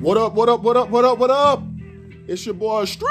[0.00, 1.62] What up, what up, what up, what up, what up?
[2.26, 3.06] It's your boy Street.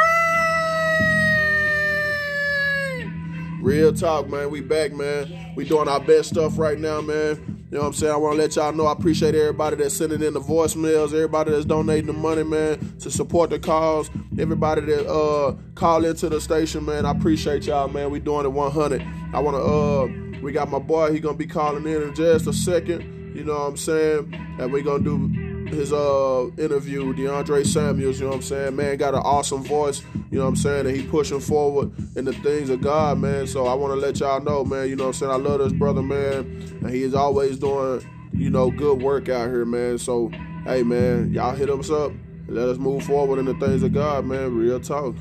[3.62, 4.50] Real talk, man.
[4.50, 5.54] We back, man.
[5.56, 7.68] We doing our best stuff right now, man.
[7.70, 8.12] You know what I'm saying?
[8.12, 11.52] I want to let y'all know I appreciate everybody that's sending in the voicemails, everybody
[11.52, 14.10] that's donating the money, man, to support the cause,
[14.40, 17.06] everybody that uh call into the station, man.
[17.06, 18.10] I appreciate y'all, man.
[18.10, 19.06] We doing it 100.
[19.32, 22.16] I want to uh we got my boy, he going to be calling in in
[22.16, 23.36] just a second.
[23.36, 24.34] You know what I'm saying?
[24.58, 28.76] And we going to do his uh interview, DeAndre Samuels, you know what I'm saying?
[28.76, 30.02] Man got an awesome voice,
[30.32, 30.88] you know what I'm saying?
[30.88, 33.48] And he pushing forward in the things of God, man.
[33.48, 35.32] So I want to let y'all know, man, you know what I'm saying?
[35.32, 36.40] I love this brother, man.
[36.82, 39.98] And he is always doing, you know, good work out here, man.
[39.98, 40.32] So,
[40.66, 42.12] hey, man, y'all hit us up
[42.50, 44.56] let us move forward in the things of God, man.
[44.56, 45.16] Real talk.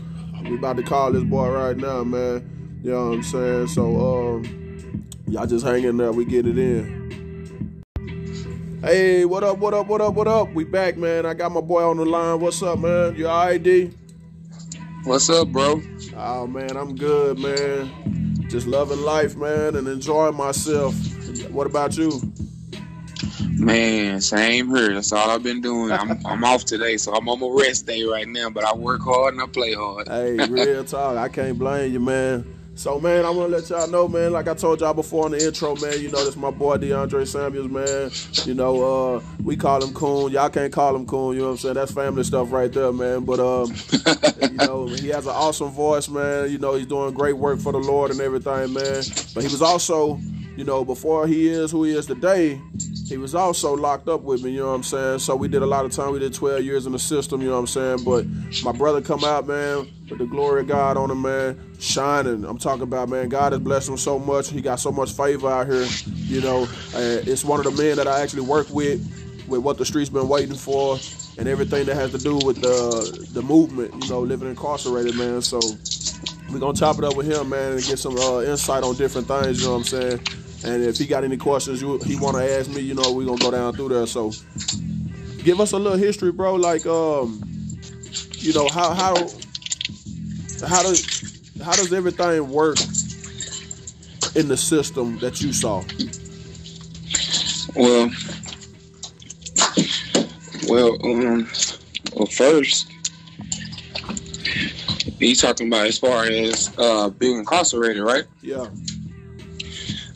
[0.45, 2.81] We about to call this boy right now, man.
[2.83, 3.67] You know what I'm saying?
[3.69, 6.11] So, um, y'all just hang in there.
[6.11, 6.98] We get it in.
[8.81, 10.53] Hey, what up, what up, what up, what up?
[10.53, 11.27] We back, man.
[11.27, 12.39] I got my boy on the line.
[12.39, 13.17] What's up, man?
[13.17, 13.91] You alright, D?
[15.03, 15.83] What's up, bro?
[16.17, 18.47] Oh, man, I'm good, man.
[18.49, 20.95] Just loving life, man, and enjoying myself.
[21.51, 22.21] What about you?
[23.55, 24.95] Man, same here.
[24.95, 25.91] That's all I've been doing.
[25.91, 29.03] I'm, I'm off today, so I'm on my rest day right now, but I work
[29.03, 30.07] hard and I play hard.
[30.07, 31.17] Hey, real talk.
[31.17, 32.58] I can't blame you, man.
[32.79, 35.33] So, man, I want to let y'all know, man, like I told y'all before in
[35.33, 38.09] the intro, man, you know, this my boy DeAndre Samuels, man.
[38.47, 40.31] You know, uh, we call him Coon.
[40.31, 41.75] Y'all can't call him Coon, you know what I'm saying?
[41.75, 43.25] That's family stuff right there, man.
[43.25, 43.75] But, um,
[44.43, 46.53] you know, he has an awesome voice, man.
[46.53, 49.03] You know, he's doing great work for the Lord and everything, man.
[49.35, 50.21] But he was also,
[50.57, 52.61] you know, before he is who he is today,
[53.09, 55.21] he was also locked up with me, you know what I'm saying?
[55.21, 56.13] So we did a lot of time.
[56.13, 58.05] We did 12 years in the system, you know what I'm saying?
[58.05, 58.27] But
[58.63, 62.45] my brother come out, man, with the glory of God on him, man, shining.
[62.45, 64.51] I'm talking about, man, God has blessed him so much.
[64.51, 66.69] He got so much favor out here, you know.
[66.93, 69.01] It's one of the men that I actually work with,
[69.49, 70.99] with what the streets been waiting for
[71.39, 75.41] and everything that has to do with the the movement, you know, living incarcerated, man.
[75.41, 75.61] So
[76.51, 79.29] we're gonna top it up with him, man, and get some uh, insight on different
[79.29, 80.21] things, you know what I'm saying?
[80.69, 83.25] And if he got any questions you, he want to ask me, you know, we
[83.25, 84.07] gonna go down through there.
[84.07, 84.33] So,
[85.43, 86.57] give us a little history, bro.
[86.57, 87.41] Like, um,
[88.37, 89.15] you know, how how
[90.67, 92.77] how does how does everything work
[94.35, 95.83] in the system that you saw?
[97.75, 98.11] Well,
[100.69, 101.49] well, um,
[102.15, 102.93] well, first,
[105.19, 108.25] you talking about as far as uh, being incarcerated, right?
[108.43, 108.67] Yeah.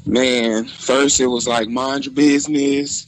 [0.05, 3.07] Man, first it was like mind your business,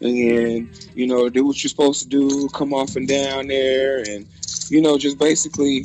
[0.00, 4.26] and you know do what you're supposed to do, come off and down there, and
[4.68, 5.84] you know just basically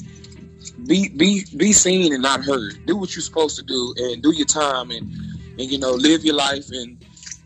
[0.85, 2.85] be be be seen and not heard.
[2.85, 5.11] Do what you're supposed to do, and do your time, and
[5.59, 6.97] and you know live your life and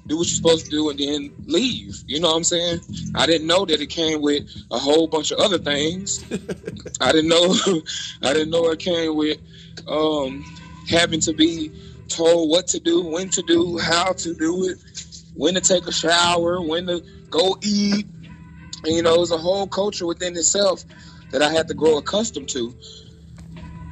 [0.08, 1.96] do what you're supposed to do and then leave.
[2.08, 2.82] You know what I'm saying?
[3.16, 6.24] I didn't know that it came with a whole bunch of other things.
[7.02, 7.56] I didn't know
[8.22, 9.40] I didn't know it came with
[9.88, 10.44] um,
[10.88, 11.72] having to be
[12.16, 14.78] told what to do, when to do, how to do it,
[15.36, 18.06] when to take a shower, when to go eat.
[18.84, 20.84] And, you know, it was a whole culture within itself
[21.32, 22.76] that I had to grow accustomed to.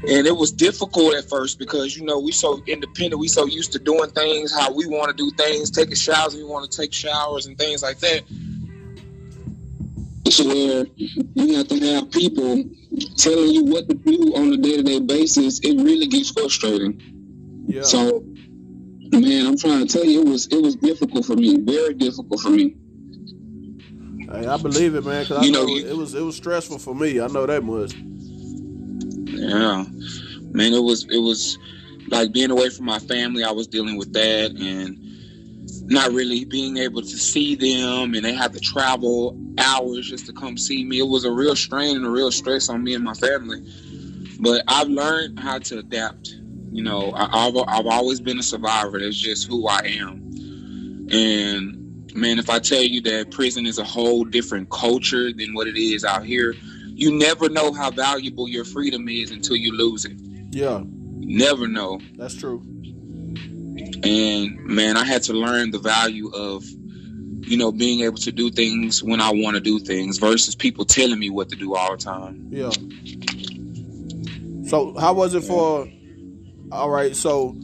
[0.07, 3.73] And it was difficult at first because, you know, we so independent, we so used
[3.73, 6.93] to doing things how we want to do things, taking showers, we want to take
[6.93, 8.23] showers and things like that.
[10.45, 10.85] Where
[11.35, 12.63] you have to have people
[13.17, 17.18] telling you what to do on a day to day basis, it really gets frustrating.
[17.69, 17.83] Yeah.
[17.83, 18.23] So,
[19.11, 22.41] man, I'm trying to tell you, it was it was difficult for me, very difficult
[22.41, 22.75] for me.
[24.31, 25.25] Hey, I believe it, man.
[25.25, 27.21] Cause I You know, know, it was it was stressful for me.
[27.21, 27.93] I know that much.
[29.27, 29.85] Yeah,
[30.51, 31.57] man, it was it was
[32.09, 33.43] like being away from my family.
[33.43, 34.97] I was dealing with that and
[35.91, 40.33] not really being able to see them, and they had to travel hours just to
[40.33, 40.99] come see me.
[40.99, 43.63] It was a real strain and a real stress on me and my family.
[44.39, 46.35] But I've learned how to adapt.
[46.71, 48.99] You know, I, I've I've always been a survivor.
[48.99, 51.07] That's just who I am.
[51.11, 55.67] And man, if I tell you that prison is a whole different culture than what
[55.67, 56.55] it is out here,
[56.93, 60.17] you never know how valuable your freedom is until you lose it.
[60.51, 61.99] Yeah, You never know.
[62.15, 62.61] that's true.
[64.03, 68.49] And man, I had to learn the value of, you know, being able to do
[68.49, 71.91] things when I want to do things versus people telling me what to do all
[71.91, 72.47] the time.
[72.49, 72.69] Yeah.
[74.69, 75.87] So how was it for?
[76.71, 77.55] All right, so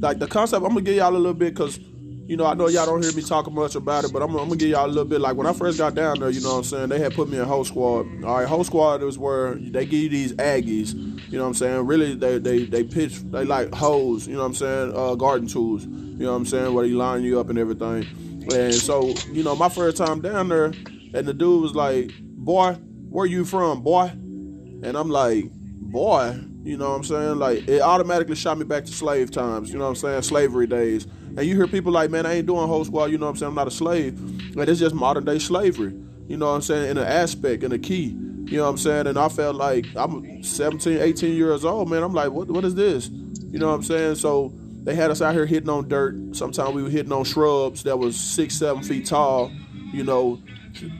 [0.00, 2.68] like the concept, I'm gonna give y'all a little bit because you know I know
[2.68, 4.88] y'all don't hear me talking much about it, but I'm, I'm gonna give y'all a
[4.88, 5.20] little bit.
[5.20, 7.28] Like when I first got down there, you know what I'm saying, they had put
[7.28, 8.06] me in hoe squad.
[8.24, 10.94] All right, hoe squad is where they give you these Aggies.
[10.94, 11.86] You know what I'm saying?
[11.86, 14.26] Really, they they they pitch they like hoes.
[14.26, 14.92] You know what I'm saying?
[14.94, 15.84] Uh, garden tools.
[15.84, 16.72] You know what I'm saying?
[16.72, 18.06] Where they line you up and everything.
[18.52, 20.66] And so you know my first time down there,
[21.14, 22.12] and the dude was like
[22.44, 22.72] boy,
[23.08, 24.06] where you from, boy?
[24.06, 27.38] And I'm like, boy, you know what I'm saying?
[27.38, 30.22] Like it automatically shot me back to slave times, you know what I'm saying?
[30.22, 31.06] Slavery days.
[31.36, 33.36] And you hear people like, man, I ain't doing hoe squad, you know what I'm
[33.38, 33.48] saying?
[33.50, 34.54] I'm not a slave.
[34.54, 35.94] But it's just modern day slavery.
[36.28, 36.90] You know what I'm saying?
[36.90, 38.16] In an aspect, in a key.
[38.52, 39.06] You know what I'm saying?
[39.06, 42.02] And I felt like I'm 17, 18 years old, man.
[42.02, 43.08] I'm like, what what is this?
[43.08, 44.16] You know what I'm saying?
[44.16, 46.36] So they had us out here hitting on dirt.
[46.36, 49.50] Sometimes we were hitting on shrubs that was six, seven feet tall.
[49.92, 50.40] You know,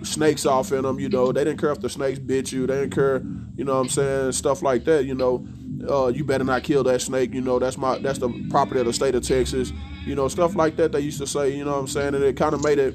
[0.02, 0.98] snakes off in them.
[0.98, 2.66] You know, they didn't care if the snakes bit you.
[2.66, 3.22] They didn't care.
[3.56, 4.32] You know what I'm saying?
[4.32, 5.04] Stuff like that.
[5.04, 5.46] You know,
[5.88, 7.32] uh, you better not kill that snake.
[7.32, 9.72] You know, that's my that's the property of the state of Texas.
[10.04, 10.92] You know, stuff like that.
[10.92, 11.50] They used to say.
[11.56, 12.14] You know what I'm saying?
[12.14, 12.94] And it kind of made it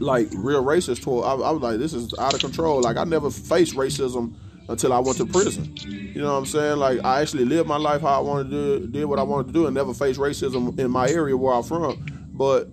[0.00, 1.24] like real racist toward.
[1.26, 2.82] I, I was like, this is out of control.
[2.82, 4.34] Like I never faced racism
[4.68, 5.74] until I went to prison.
[5.76, 6.78] You know what I'm saying?
[6.78, 9.48] Like I actually lived my life how I wanted to do, did what I wanted
[9.48, 12.04] to do, and never faced racism in my area where I'm from.
[12.32, 12.68] But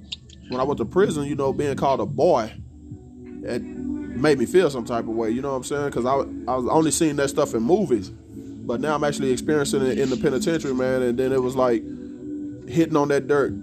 [0.50, 2.52] when I went to prison, you know, being called a boy,
[3.44, 5.30] it made me feel some type of way.
[5.30, 5.86] You know what I'm saying?
[5.86, 6.16] Because I,
[6.52, 10.10] I was only seeing that stuff in movies, but now I'm actually experiencing it in
[10.10, 11.02] the penitentiary, man.
[11.02, 11.84] And then it was like
[12.68, 13.54] hitting on that dirt,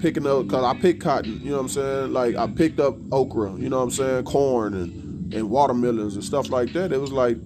[0.00, 1.40] picking up because I picked cotton.
[1.42, 2.12] You know what I'm saying?
[2.12, 3.52] Like I picked up okra.
[3.54, 4.24] You know what I'm saying?
[4.24, 6.92] Corn and and watermelons and stuff like that.
[6.92, 7.38] It was like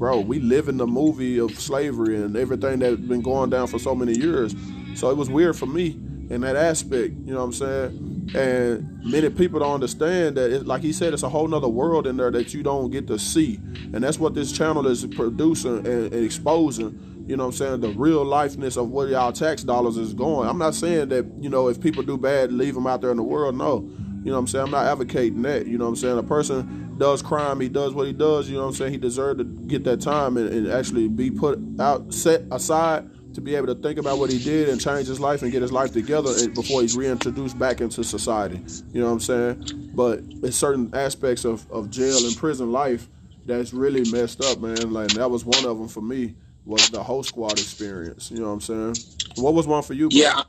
[0.00, 3.78] bro, we live in the movie of slavery and everything that's been going down for
[3.78, 4.54] so many years.
[4.94, 5.90] So it was weird for me
[6.30, 8.09] in that aspect, you know what I'm saying?
[8.34, 12.06] And many people don't understand that, it, like he said, it's a whole nother world
[12.06, 13.60] in there that you don't get to see.
[13.92, 17.80] And that's what this channel is producing and, and exposing, you know what I'm saying,
[17.80, 20.48] the real lifeness of where y'all tax dollars is going.
[20.48, 23.16] I'm not saying that, you know, if people do bad, leave them out there in
[23.16, 23.56] the world.
[23.56, 23.88] No.
[24.22, 24.64] You know what I'm saying?
[24.66, 25.66] I'm not advocating that.
[25.66, 26.18] You know I'm saying?
[26.18, 28.92] A person does crime, he does what he does, you know what I'm saying?
[28.92, 33.40] He deserved to get that time and, and, actually be put out, set aside to
[33.40, 35.72] be able to think about what he did and change his life and get his
[35.72, 38.60] life together eh, before he's reintroduced back into society.
[38.92, 39.92] You know what I'm saying?
[39.94, 43.08] But it's certain aspects of, of jail and prison life
[43.46, 44.92] that's really messed up, man.
[44.92, 46.34] Like that was one of them for me
[46.64, 48.30] was the hoe squad experience.
[48.30, 48.96] You know what I'm saying?
[49.36, 50.08] What was one for you?
[50.08, 50.18] Bro?
[50.18, 50.42] Yeah,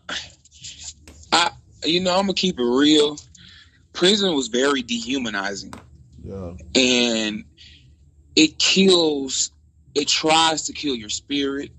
[1.32, 1.52] I
[1.84, 3.18] you know I'm gonna keep it real.
[3.94, 5.74] Prison was very dehumanizing.
[6.24, 6.54] Yeah.
[6.76, 7.44] And
[8.36, 9.52] it kills.
[9.94, 11.72] It tries to kill your spirit.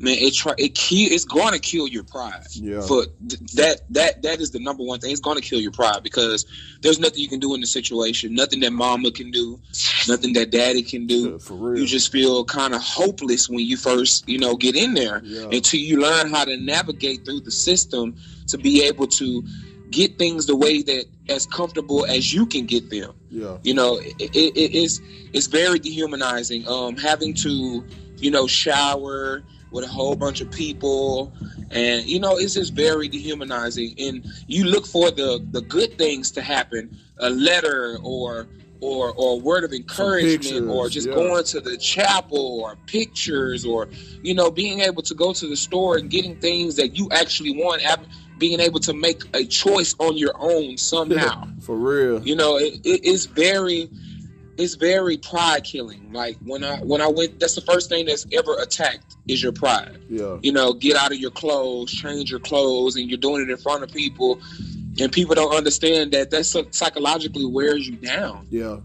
[0.00, 1.10] Man, it try it kill.
[1.10, 2.46] It's going to kill your pride.
[2.52, 2.84] Yeah.
[2.88, 3.08] But
[3.54, 5.10] that that that is the number one thing.
[5.10, 6.46] It's going to kill your pride because
[6.82, 8.34] there's nothing you can do in the situation.
[8.34, 9.58] Nothing that mama can do.
[10.06, 11.32] Nothing that daddy can do.
[11.32, 11.80] Yeah, for real.
[11.80, 15.48] You just feel kind of hopeless when you first you know get in there yeah.
[15.50, 18.16] until you learn how to navigate through the system
[18.46, 19.42] to be able to
[19.90, 23.12] get things the way that as comfortable as you can get them.
[23.30, 23.58] Yeah.
[23.62, 25.00] You know, it, it, it is
[25.32, 26.68] it's very dehumanizing.
[26.68, 27.84] Um, having to,
[28.16, 31.32] you know, shower with a whole bunch of people,
[31.70, 33.94] and you know, it's just very dehumanizing.
[33.98, 38.48] And you look for the the good things to happen, a letter or
[38.80, 41.14] or or a word of encouragement or just yeah.
[41.14, 43.88] going to the chapel or pictures or
[44.22, 47.50] you know being able to go to the store and getting things that you actually
[47.50, 47.82] want
[48.38, 51.46] being able to make a choice on your own somehow.
[51.60, 52.22] For real.
[52.22, 53.90] You know, it, it, it's very
[54.58, 56.12] it's very pride killing.
[56.12, 59.52] Like when I when I went that's the first thing that's ever attacked is your
[59.52, 59.98] pride.
[60.10, 60.38] Yeah.
[60.42, 63.56] You know, get out of your clothes, change your clothes and you're doing it in
[63.56, 64.40] front of people
[65.00, 68.46] and people don't understand that that psychologically wears you down.
[68.50, 68.78] Yeah.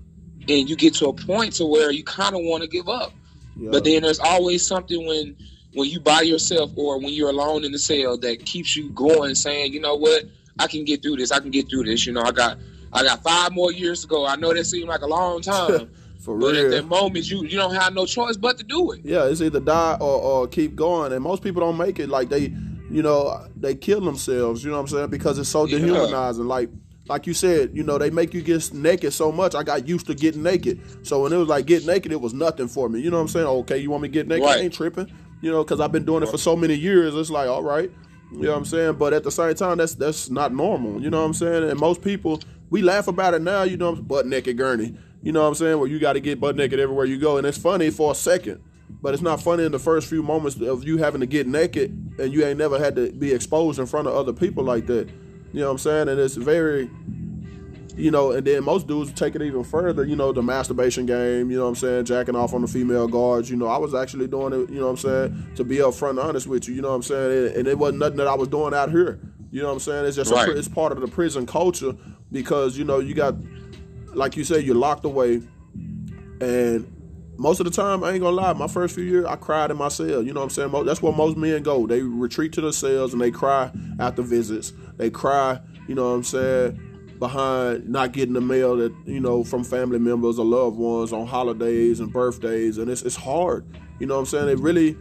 [0.47, 3.11] And you get to a point to where you kind of want to give up.
[3.55, 3.69] Yeah.
[3.71, 5.35] But then there's always something when
[5.73, 9.33] when you by yourself or when you're alone in the cell that keeps you going
[9.33, 10.23] saying you know what
[10.59, 12.57] i can get through this i can get through this you know i got
[12.93, 15.89] i got five more years to go i know that seemed like a long time
[16.19, 16.65] For but real.
[16.65, 19.41] at that moment you you don't have no choice but to do it Yeah, it's
[19.41, 21.11] either die or, or keep going.
[21.11, 22.07] And most people don't make it.
[22.07, 22.43] Like they,
[22.89, 24.63] you know, they kill themselves.
[24.63, 25.09] You know what I'm saying?
[25.09, 25.79] Because it's so Yeah.
[25.79, 26.47] dehumanizing.
[26.47, 26.69] Like,
[27.09, 29.53] like you said, you know, they make you get naked so much.
[29.53, 30.79] I got used to getting naked.
[31.05, 33.01] So when it was like get naked, it was nothing for me.
[33.01, 33.45] You know what I'm saying?
[33.47, 34.47] Okay, you want me to get naked?
[34.47, 35.11] I ain't tripping.
[35.41, 37.13] You know, because I've been doing it for so many years.
[37.15, 37.91] It's like, all right.
[38.31, 38.93] You know what I'm saying?
[38.93, 41.01] But at the same time, that's that's not normal.
[41.03, 41.69] You know what I'm saying?
[41.69, 42.39] And most people,
[42.73, 43.61] we laugh about it now.
[43.61, 44.97] You know, butt naked gurney.
[45.21, 45.77] You know what I'm saying?
[45.77, 48.15] Where you got to get butt naked everywhere you go, and it's funny for a
[48.15, 51.45] second, but it's not funny in the first few moments of you having to get
[51.45, 54.87] naked and you ain't never had to be exposed in front of other people like
[54.87, 55.07] that.
[55.53, 56.09] You know what I'm saying?
[56.09, 56.89] And it's very,
[57.95, 60.03] you know, and then most dudes take it even further.
[60.03, 61.51] You know, the masturbation game.
[61.51, 62.05] You know what I'm saying?
[62.05, 63.51] Jacking off on the female guards.
[63.51, 64.71] You know, I was actually doing it.
[64.71, 65.51] You know what I'm saying?
[65.57, 66.73] To be upfront and honest with you.
[66.73, 67.55] You know what I'm saying?
[67.55, 69.19] And it wasn't nothing that I was doing out here.
[69.53, 70.05] You know what I'm saying?
[70.05, 70.49] It's just a Right.
[70.49, 71.95] pri- it's part of the prison culture
[72.31, 73.35] because you know you got,
[74.15, 75.43] like you said, you're locked away,
[76.41, 76.87] and
[77.37, 79.77] most of the time, I ain't gonna lie, my first few years, I cried in
[79.77, 80.23] my cell.
[80.23, 80.85] You know what I'm saying?
[80.85, 81.85] That's where most men go.
[81.85, 84.73] They retreat to the cells and they cry after visits.
[84.97, 86.79] They cry, you know what I'm saying?
[87.19, 91.25] behind not getting the mail that you know from family members or loved ones on
[91.27, 93.65] holidays and birthdays, and it's it's hard.
[93.99, 94.49] You know what I'm saying?
[94.49, 94.97] It really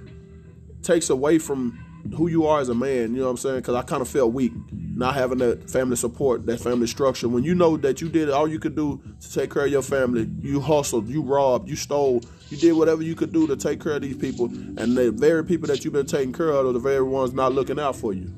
[0.82, 1.81] takes away from
[2.16, 3.14] who you are as a man.
[3.14, 3.56] You know what I'm saying?
[3.56, 7.28] Because I kind of felt weak not having that family support, that family structure.
[7.28, 9.82] When you know that you did all you could do to take care of your
[9.82, 13.82] family, you hustled, you robbed, you stole, you did whatever you could do to take
[13.82, 16.72] care of these people, and the very people that you've been taking care of are
[16.72, 18.30] the very ones not looking out for you.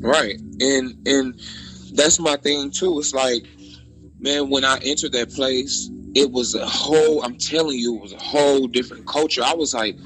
[0.00, 1.40] Right, and and
[1.92, 2.98] that's my thing too.
[2.98, 3.46] It's like,
[4.18, 7.22] man, when I entered that place, it was a whole.
[7.22, 9.42] I'm telling you, it was a whole different culture.
[9.42, 9.96] I was like,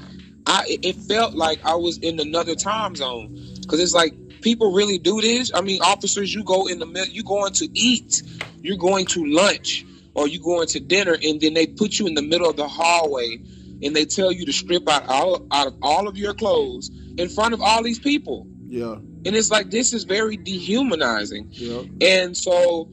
[0.47, 4.97] I it felt like I was in another time zone because it's like people really
[4.97, 5.51] do this.
[5.53, 8.21] I mean, officers, you go in the middle, you're going to eat,
[8.61, 12.13] you're going to lunch, or you're going to dinner, and then they put you in
[12.13, 13.39] the middle of the hallway,
[13.81, 17.29] and they tell you to strip out all out of all of your clothes in
[17.29, 18.47] front of all these people.
[18.67, 18.95] Yeah.
[19.25, 21.49] And it's like this is very dehumanizing.
[21.51, 21.81] Yeah.
[22.01, 22.91] And so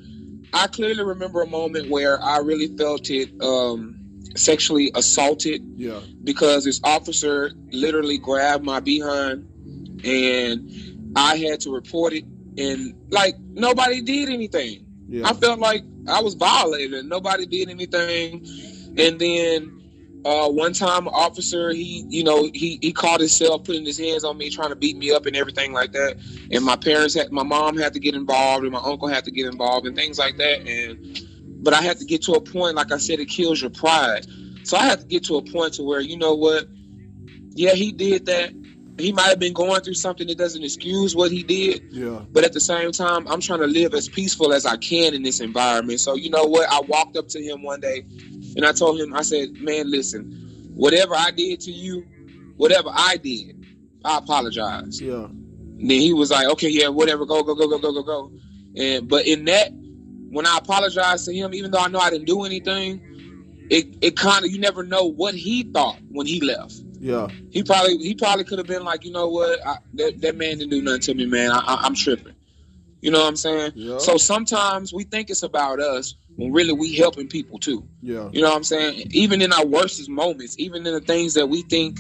[0.55, 4.02] I clearly remember a moment where I really felt it um,
[4.37, 6.01] sexually assaulted Yeah.
[6.25, 9.49] because this officer literally grabbed my behind
[10.05, 10.71] and
[11.17, 12.25] I had to report it
[12.59, 14.87] and like nobody did anything.
[15.09, 15.29] Yeah.
[15.29, 18.47] I felt like I was violated and nobody did anything.
[18.99, 19.83] And then
[20.25, 24.39] uh, one time, officer, he, you know, he, he caught himself putting his hands on
[24.39, 26.17] me, trying to beat me up and everything like that.
[26.51, 29.31] And my parents had, my mom had to get involved, and my uncle had to
[29.31, 30.61] get involved, and things like that.
[30.67, 31.19] And
[31.63, 34.27] but I had to get to a point, like I said, it kills your pride.
[34.65, 36.67] So I had to get to a point to where, you know what?
[37.55, 38.53] Yeah, he did that.
[38.99, 41.85] He might have been going through something that doesn't excuse what he did.
[41.91, 42.21] Yeah.
[42.31, 45.23] But at the same time, I'm trying to live as peaceful as I can in
[45.23, 46.01] this environment.
[46.01, 46.69] So you know what?
[46.71, 48.05] I walked up to him one day
[48.57, 52.03] and I told him, I said, man, listen, whatever I did to you,
[52.57, 53.65] whatever I did,
[54.05, 55.01] I apologize.
[55.01, 55.25] Yeah.
[55.25, 58.33] And then he was like, okay, yeah, whatever, go, go, go, go, go, go, go.
[58.77, 59.73] And but in that,
[60.33, 64.17] when I apologized to him, even though I know I didn't do anything, it it
[64.17, 66.75] kind of you never know what he thought when he left.
[66.99, 67.29] Yeah.
[67.51, 70.59] He probably he probably could have been like, you know what, I, that that man
[70.59, 71.51] didn't do nothing to me, man.
[71.51, 72.35] I, I, I'm tripping.
[73.01, 73.73] You know what I'm saying?
[73.75, 73.99] Yeah.
[73.99, 77.87] So sometimes we think it's about us when really we helping people too.
[78.01, 78.29] Yeah.
[78.33, 79.09] You know what I'm saying?
[79.11, 81.99] Even in our worstest moments, even in the things that we think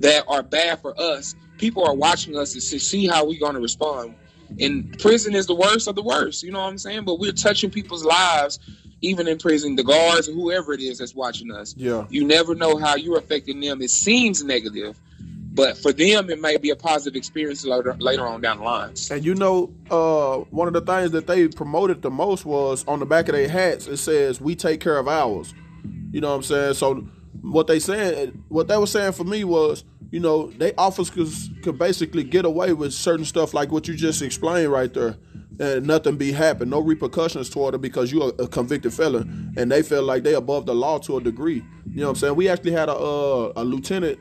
[0.00, 3.54] that are bad for us, people are watching us to see- see how we're going
[3.54, 4.16] to respond.
[4.58, 6.42] And prison is the worst of the worst.
[6.42, 7.04] You know what I'm saying?
[7.04, 8.58] But we're touching people's lives,
[9.00, 11.74] even in prison, the guards or whoever it is that's watching us.
[11.76, 12.06] Yeah.
[12.10, 13.80] You never know how you're affecting them.
[13.80, 14.98] It seems negative,
[15.52, 18.94] but for them, it may be a positive experience later, later on down the line.
[19.10, 22.98] And you know, uh, one of the things that they promoted the most was on
[23.00, 23.86] the back of their hats.
[23.86, 25.54] It says, "We take care of ours."
[26.12, 26.74] You know what I'm saying?
[26.74, 27.06] So
[27.42, 31.78] what they saying, what they were saying for me was, you know, they officers could
[31.78, 35.16] basically get away with certain stuff like what you just explained right there,
[35.58, 39.82] and nothing be happen, no repercussions toward it because you're a convicted felon, and they
[39.82, 41.64] feel like they above the law to a degree.
[41.86, 42.36] You know what I'm saying?
[42.36, 44.18] We actually had a uh, a lieutenant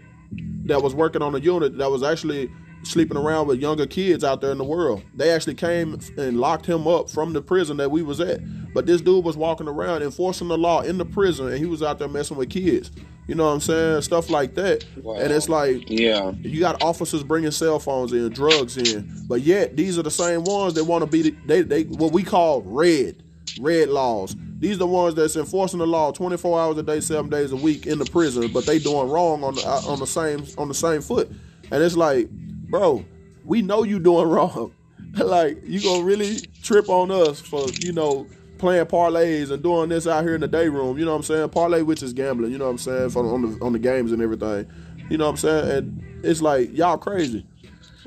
[0.65, 2.51] that was working on a unit that was actually
[2.83, 5.03] sleeping around with younger kids out there in the world.
[5.15, 8.41] They actually came and locked him up from the prison that we was at.
[8.73, 11.83] But this dude was walking around enforcing the law in the prison and he was
[11.83, 12.91] out there messing with kids.
[13.27, 14.01] You know what I'm saying?
[14.01, 14.85] Stuff like that.
[15.03, 15.15] Wow.
[15.15, 19.77] And it's like Yeah, you got officers bringing cell phones in, drugs in, but yet
[19.77, 22.63] these are the same ones that want to be the, they they what we call
[22.63, 23.21] red
[23.61, 24.35] red laws.
[24.57, 27.55] These are the ones that's enforcing the law 24 hours a day, seven days a
[27.55, 30.73] week in the prison, but they doing wrong on the on the same on the
[30.73, 31.29] same foot.
[31.71, 32.27] And it's like,
[32.69, 33.03] bro,
[33.43, 34.73] we know you doing wrong.
[35.15, 40.05] like you gonna really trip on us for you know playing parlays and doing this
[40.05, 40.97] out here in the day room.
[40.97, 41.49] You know what I'm saying?
[41.49, 42.51] Parlay, which is gambling.
[42.51, 43.09] You know what I'm saying?
[43.09, 44.67] For on the on the games and everything.
[45.09, 45.71] You know what I'm saying?
[45.71, 47.45] And it's like y'all crazy,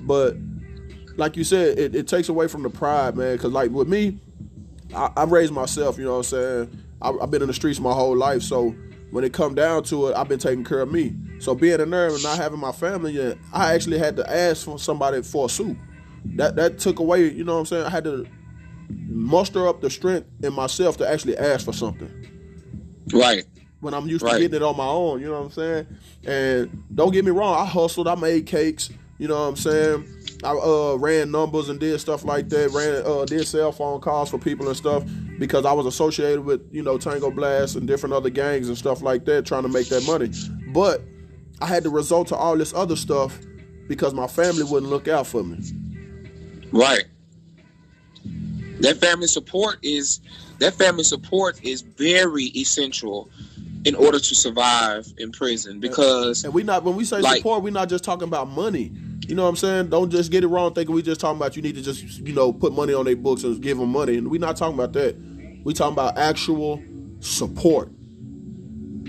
[0.00, 0.36] but
[1.16, 3.36] like you said, it, it takes away from the pride, man.
[3.36, 4.18] Because like with me,
[4.94, 5.98] I, I raised myself.
[5.98, 6.82] You know what I'm saying?
[7.00, 8.74] I, I've been in the streets my whole life, so
[9.10, 11.14] when it come down to it, I've been taking care of me.
[11.42, 14.64] So being a nerd and not having my family yet, I actually had to ask
[14.64, 15.76] for somebody for a suit.
[16.36, 17.32] That that took away.
[17.32, 17.84] You know what I'm saying?
[17.84, 18.28] I had to
[18.88, 22.30] muster up the strength in myself to actually ask for something
[23.12, 23.44] right.
[23.80, 25.20] when I'm used to getting it on my own.
[25.20, 25.86] You know what I'm saying?
[26.24, 28.06] And don't get me wrong, I hustled.
[28.06, 28.90] I made cakes.
[29.18, 30.06] You know what I'm saying?
[30.44, 32.70] I uh, ran numbers and did stuff like that.
[32.70, 35.02] Ran uh, did cell phone calls for people and stuff
[35.40, 39.02] because I was associated with you know Tango Blast and different other gangs and stuff
[39.02, 40.30] like that, trying to make that money.
[40.72, 41.02] But
[41.60, 43.38] I had to resort to all this other stuff
[43.88, 45.58] because my family wouldn't look out for me.
[46.72, 47.04] Right.
[48.80, 50.20] That family support is
[50.58, 53.30] that family support is very essential
[53.84, 57.62] in order to survive in prison because And we not when we say Like- support,
[57.62, 58.92] we're not just talking about money.
[59.28, 59.88] You know what I'm saying?
[59.90, 62.32] Don't just get it wrong thinking we just talking about you need to just, you
[62.32, 64.16] know, put money on their books and give them money.
[64.16, 65.16] And we're not talking about that.
[65.64, 66.82] We talking about actual
[67.20, 67.90] support.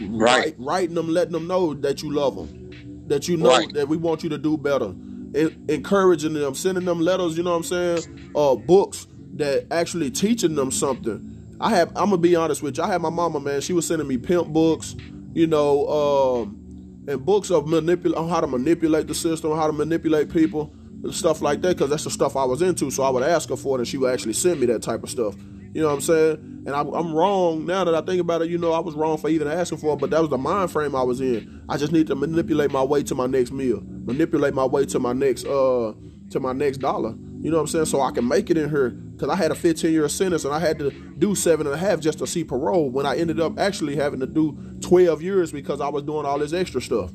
[0.01, 0.55] Right.
[0.57, 3.73] Writing them, letting them know that you love them, that you know Right.
[3.73, 4.93] that we want you to do better,
[5.35, 7.38] En- encouraging them, sending them letters.
[7.38, 8.31] You know what I'm saying?
[8.35, 11.29] Uh, books that actually teaching them something.
[11.59, 11.89] I have.
[11.89, 12.83] I'm gonna be honest with you.
[12.83, 13.62] I had my mama, man.
[13.62, 14.95] She was sending me pimp books.
[15.33, 16.59] You know, um,
[17.07, 20.71] and books of manipulate on how to manipulate the system, how to manipulate people,
[21.03, 21.69] and stuff like that.
[21.77, 22.91] Because that's the stuff I was into.
[22.91, 25.01] So I would ask her for it, and she would actually send me that type
[25.03, 25.35] of stuff.
[25.73, 26.63] You know what I'm saying?
[26.65, 28.49] And I, I'm wrong now that I think about it.
[28.49, 30.71] You know, I was wrong for even asking for it, but that was the mind
[30.71, 31.63] frame I was in.
[31.67, 34.99] I just need to manipulate my way to my next meal, manipulate my way to
[34.99, 35.93] my next uh
[36.29, 37.15] to my next dollar.
[37.41, 37.85] You know what I'm saying?
[37.85, 40.53] So I can make it in here because I had a 15 year sentence and
[40.53, 42.89] I had to do seven and a half just to see parole.
[42.89, 46.39] When I ended up actually having to do 12 years because I was doing all
[46.39, 47.11] this extra stuff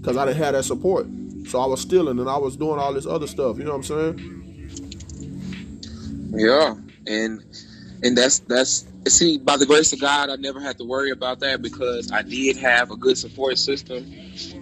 [0.00, 1.06] because I didn't have that support.
[1.46, 3.56] So I was stealing and I was doing all this other stuff.
[3.56, 4.40] You know what I'm saying?
[6.32, 6.74] Yeah,
[7.06, 7.42] and
[8.02, 11.40] and that's that's see by the grace of God, I never had to worry about
[11.40, 14.10] that because I did have a good support system.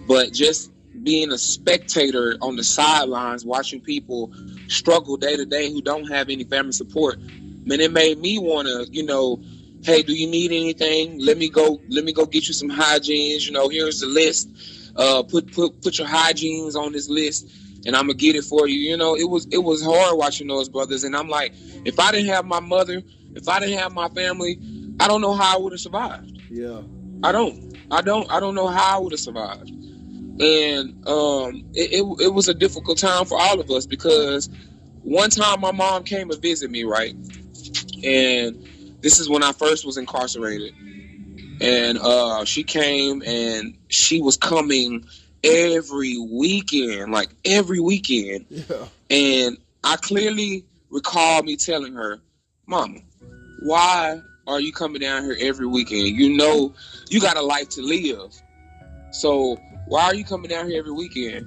[0.06, 0.70] But just
[1.02, 4.32] being a spectator on the sidelines, watching people
[4.68, 7.18] struggle day to day who don't have any family support,
[7.64, 9.42] man, it made me want to, you know,
[9.82, 11.18] hey, do you need anything?
[11.24, 11.80] Let me go.
[11.88, 13.46] Let me go get you some hygienes.
[13.46, 14.50] You know, here's the list.
[14.96, 17.48] Uh, put put put your hygienes on this list
[17.86, 18.78] and I'm gonna get it for you.
[18.78, 21.52] You know, it was it was hard watching those brothers, and I'm like,
[21.84, 23.02] if I didn't have my mother,
[23.34, 24.58] if I didn't have my family,
[25.00, 26.42] I don't know how I would have survived.
[26.50, 26.82] Yeah.
[27.22, 29.70] I don't, I don't, I don't know how I would have survived.
[30.40, 34.48] And um, it, it it was a difficult time for all of us because
[35.02, 37.14] one time my mom came to visit me, right,
[38.04, 38.64] and
[39.00, 40.74] this is when I first was incarcerated,
[41.60, 45.04] and uh, she came and she was coming
[45.42, 48.46] every weekend, like every weekend.
[48.48, 48.86] Yeah.
[49.10, 52.20] And I clearly recall me telling her,
[52.66, 53.00] Mama,
[53.58, 56.08] why are you coming down here every weekend?
[56.08, 56.74] You know
[57.10, 58.32] you got a life to live.
[59.10, 61.46] So why are you coming down here every weekend?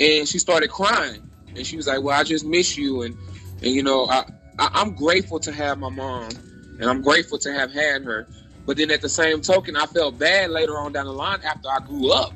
[0.00, 1.22] And she started crying.
[1.56, 3.16] And she was like, Well, I just miss you and
[3.62, 4.24] and you know, I,
[4.58, 6.30] I I'm grateful to have my mom
[6.78, 8.28] and I'm grateful to have had her.
[8.66, 11.68] But then at the same token, I felt bad later on down the line after
[11.68, 12.34] I grew up.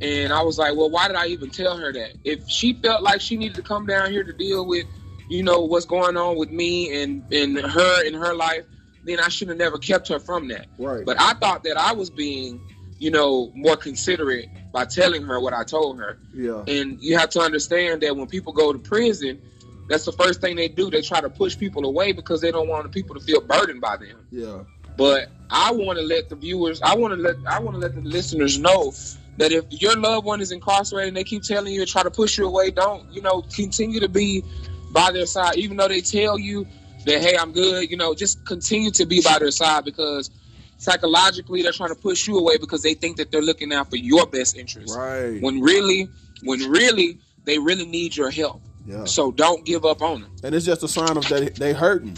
[0.00, 2.12] And I was like, well, why did I even tell her that?
[2.24, 4.86] If she felt like she needed to come down here to deal with,
[5.30, 8.64] you know, what's going on with me and, and her in her life,
[9.04, 10.66] then I should have never kept her from that.
[10.76, 11.06] Right.
[11.06, 12.60] But I thought that I was being,
[12.98, 16.18] you know, more considerate by telling her what I told her.
[16.34, 16.64] yeah.
[16.66, 19.40] And you have to understand that when people go to prison,
[19.88, 20.90] that's the first thing they do.
[20.90, 23.80] They try to push people away because they don't want the people to feel burdened
[23.80, 24.26] by them.
[24.30, 24.64] Yeah.
[24.96, 27.94] But I want to let the viewers, I want to let, I want to let
[27.94, 28.92] the listeners know
[29.38, 32.10] that if your loved one is incarcerated and they keep telling you to try to
[32.10, 34.44] push you away, don't, you know, continue to be
[34.90, 36.66] by their side, even though they tell you
[37.06, 40.30] that, hey, I'm good, you know, just continue to be by their side because
[40.78, 43.96] psychologically they're trying to push you away because they think that they're looking out for
[43.96, 44.96] your best interest.
[44.96, 45.40] Right.
[45.40, 46.08] When really,
[46.42, 48.62] when really, they really need your help.
[48.86, 49.04] Yeah.
[49.04, 50.32] So don't give up on them.
[50.42, 52.16] and it's just a sign of that they hurting.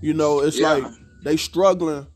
[0.00, 0.74] You know, it's Yeah.
[0.74, 2.06] like they struggling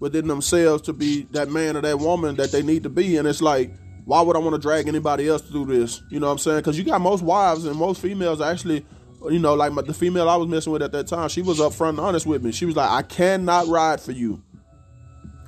[0.00, 3.26] within themselves to be that man or that woman that they need to be, and
[3.26, 3.72] it's like,
[4.04, 6.02] why would I want to drag anybody else through this?
[6.10, 6.58] You know what I'm saying?
[6.58, 8.84] Because you got most wives and most females actually,
[9.30, 11.58] you know, like my, the female I was messing with at that time, she was
[11.58, 12.52] upfront and honest with me.
[12.52, 14.42] She was like, I cannot ride for you.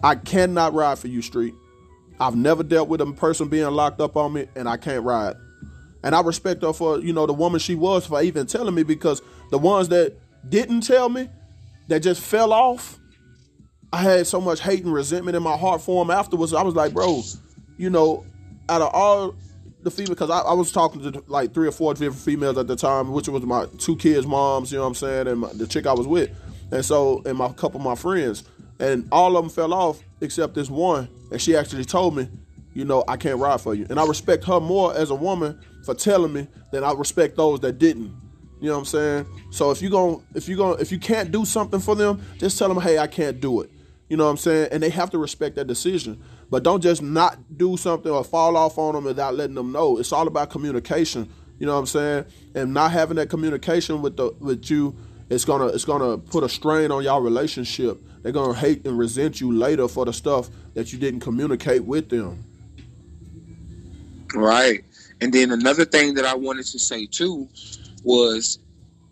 [0.02, 1.54] I cannot ride for you, street.
[2.20, 5.36] I've never dealt with a person being locked up on me, and I can't ride.
[6.02, 8.82] And I respect her for, you know, the woman she was for even telling me
[8.82, 10.16] because the ones that
[10.48, 11.28] didn't tell me,
[11.88, 12.98] that just fell off,
[13.92, 16.52] I had so much hate and resentment in my heart for them afterwards.
[16.52, 17.22] I was like, bro,
[17.78, 18.24] you know,
[18.68, 19.34] out of all
[19.82, 22.66] the female, because I, I was talking to like three or four different females at
[22.66, 25.52] the time, which was my two kids' moms, you know what I'm saying, and my,
[25.52, 26.30] the chick I was with.
[26.70, 28.44] And so, and my couple of my friends.
[28.80, 31.08] And all of them fell off except this one.
[31.30, 32.28] And she actually told me,
[32.74, 33.86] you know, I can't ride for you.
[33.90, 37.60] And I respect her more as a woman for telling me than I respect those
[37.60, 38.14] that didn't.
[38.60, 39.26] You know what I'm saying?
[39.50, 42.58] So if you going if you going if you can't do something for them, just
[42.58, 43.70] tell them, hey, I can't do it.
[44.08, 44.68] You know what I'm saying?
[44.72, 46.22] And they have to respect that decision.
[46.50, 49.98] But don't just not do something or fall off on them without letting them know.
[49.98, 51.30] It's all about communication.
[51.58, 52.24] You know what I'm saying?
[52.54, 54.96] And not having that communication with the with you,
[55.28, 58.00] it's gonna it's gonna put a strain on y'all relationship.
[58.22, 62.08] They're gonna hate and resent you later for the stuff that you didn't communicate with
[62.08, 62.44] them.
[64.34, 64.84] Right.
[65.20, 67.48] And then another thing that I wanted to say too
[68.04, 68.58] was,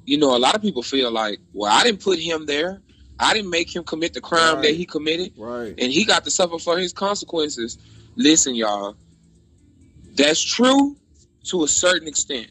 [0.05, 2.81] you know, a lot of people feel like, well, I didn't put him there.
[3.19, 5.75] I didn't make him commit the crime that he committed, Right.
[5.79, 7.79] and he got to suffer for his consequences.
[8.17, 8.97] Listen, y'all,
[10.15, 10.97] that's true
[11.45, 12.49] to a certain extent.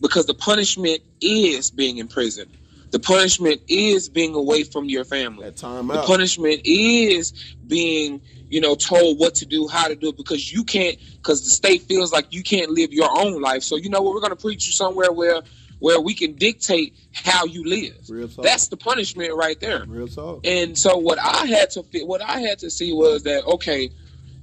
[0.00, 2.48] because the punishment is being in prison.
[2.92, 5.44] The punishment is being away from your family.
[5.44, 7.32] That time The punishment is
[7.66, 11.42] being, you know, told what to do, how to do it, because you can't, because
[11.42, 13.64] the state feels like you can't live your own life.
[13.64, 14.14] So you know what?
[14.14, 15.42] We're going to preach you somewhere where
[15.78, 17.96] where we can dictate how you live.
[18.42, 19.84] That's the punishment right there.
[19.86, 20.40] Real talk.
[20.44, 23.90] And so what I had to what I had to see was that okay,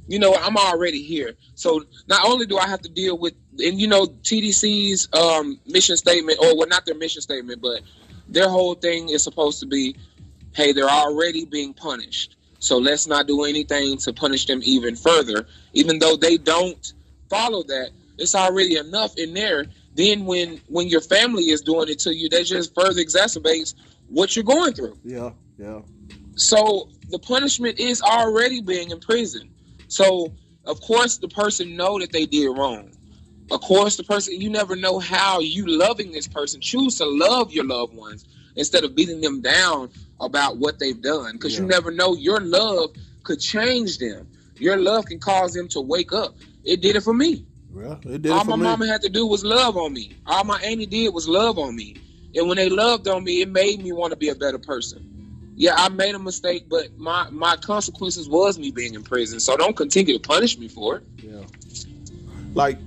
[0.08, 1.34] you know, I'm already here.
[1.56, 5.98] So not only do I have to deal with, and you know, TDC's um, mission
[5.98, 7.82] statement, or well, not their mission statement, but
[8.28, 9.95] their whole thing is supposed to be,
[10.54, 12.38] hey, they're already being punished.
[12.60, 15.48] So let's not do anything to punish them even further.
[15.74, 16.93] Even though they don't
[17.30, 19.65] follow that, it's already enough in there.
[19.95, 23.73] Then when when your family is doing it to you, that just further exacerbates
[24.10, 24.97] what you're going through.
[25.03, 25.81] Yeah, yeah.
[26.36, 29.49] So the punishment is already being in prison.
[29.88, 30.34] So
[30.65, 32.91] of course the person know that they did wrong.
[33.51, 37.53] Of course the person you never know how you loving this person choose to love
[37.53, 38.25] your loved ones
[38.58, 42.91] instead of beating them down about what they've done because you never know your love
[43.23, 44.27] could change them.
[44.58, 46.36] Your love can cause them to wake up.
[46.63, 47.45] It did it for me.
[47.76, 48.64] Well, it did All my me.
[48.64, 50.16] mama had to do was love on me.
[50.26, 51.98] All my auntie did was love on me.
[52.34, 55.12] And when they loved on me, it made me want to be a better person.
[55.58, 59.40] Yeah, I made a mistake, but my, my consequences was me being in prison.
[59.40, 61.04] So don't continue to punish me for it.
[61.22, 61.42] Yeah.
[62.54, 62.78] Like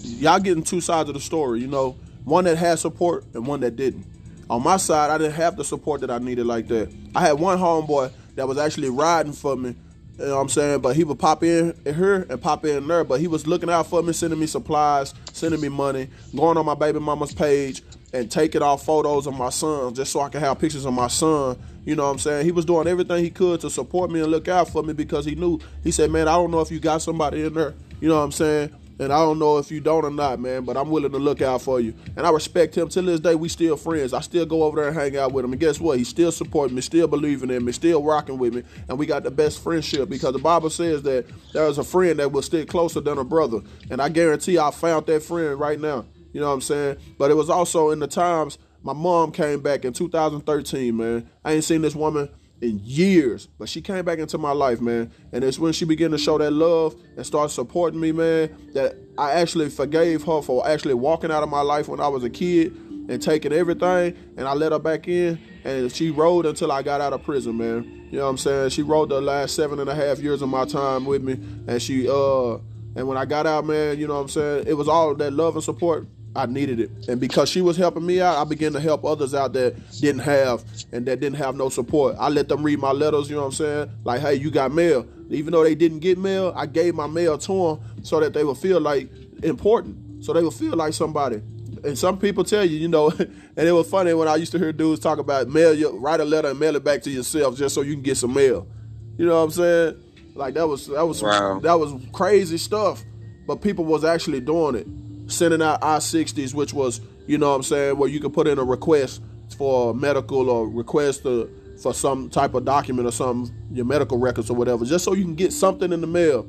[0.00, 3.60] y'all getting two sides of the story, you know, one that had support and one
[3.60, 4.06] that didn't.
[4.50, 6.90] On my side, I didn't have the support that I needed like that.
[7.14, 9.74] I had one homeboy that was actually riding for me.
[10.18, 10.80] You know what I'm saying?
[10.80, 13.04] But he would pop in here and pop in there.
[13.04, 16.66] But he was looking out for me, sending me supplies, sending me money, going on
[16.66, 20.40] my baby mama's page and taking off photos of my son just so I could
[20.40, 21.56] have pictures of my son.
[21.84, 22.44] You know what I'm saying?
[22.44, 25.24] He was doing everything he could to support me and look out for me because
[25.24, 25.60] he knew.
[25.84, 27.74] He said, Man, I don't know if you got somebody in there.
[28.00, 28.74] You know what I'm saying?
[28.98, 31.40] And I don't know if you don't or not, man, but I'm willing to look
[31.40, 31.94] out for you.
[32.16, 32.88] And I respect him.
[32.88, 34.12] Till this day, we still friends.
[34.12, 35.52] I still go over there and hang out with him.
[35.52, 35.98] And guess what?
[35.98, 38.62] He still supporting me, still believing in me, still rocking with me.
[38.88, 42.18] And we got the best friendship because the Bible says that there is a friend
[42.18, 43.60] that will stick closer than a brother.
[43.90, 46.04] And I guarantee I found that friend right now.
[46.32, 46.96] You know what I'm saying?
[47.18, 51.28] But it was also in the times my mom came back in 2013, man.
[51.44, 52.28] I ain't seen this woman
[52.60, 55.12] in years, but she came back into my life, man.
[55.32, 58.96] And it's when she began to show that love and start supporting me, man, that
[59.16, 62.30] I actually forgave her for actually walking out of my life when I was a
[62.30, 62.72] kid
[63.08, 64.16] and taking everything.
[64.36, 67.56] And I let her back in, and she rode until I got out of prison,
[67.56, 68.08] man.
[68.10, 68.70] You know what I'm saying?
[68.70, 71.34] She rode the last seven and a half years of my time with me,
[71.66, 72.58] and she uh,
[72.96, 74.64] and when I got out, man, you know what I'm saying?
[74.66, 76.08] It was all that love and support.
[76.38, 77.08] I needed it.
[77.08, 80.20] And because she was helping me out, I began to help others out that didn't
[80.20, 82.14] have and that didn't have no support.
[82.16, 83.90] I let them read my letters, you know what I'm saying?
[84.04, 85.04] Like, hey, you got mail.
[85.30, 88.44] Even though they didn't get mail, I gave my mail to them so that they
[88.44, 89.10] would feel like
[89.42, 90.24] important.
[90.24, 91.42] So they would feel like somebody.
[91.82, 94.58] And some people tell you, you know, and it was funny when I used to
[94.58, 97.56] hear dudes talk about mail, your, write a letter and mail it back to yourself
[97.56, 98.68] just so you can get some mail.
[99.16, 100.02] You know what I'm saying?
[100.36, 101.58] Like that was that was Wow.
[101.60, 103.02] that was crazy stuff.
[103.44, 104.86] But people was actually doing it
[105.28, 108.58] sending out I-60s, which was, you know what I'm saying, where you could put in
[108.58, 109.22] a request
[109.56, 114.50] for medical or request to, for some type of document or something, your medical records
[114.50, 116.46] or whatever, just so you can get something in the mail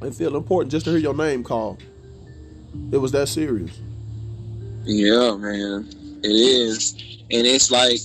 [0.00, 1.82] and feel important just to hear your name called.
[2.90, 3.78] It was that serious.
[4.84, 5.88] Yeah, man.
[6.22, 6.94] It is.
[7.30, 7.98] And it's like,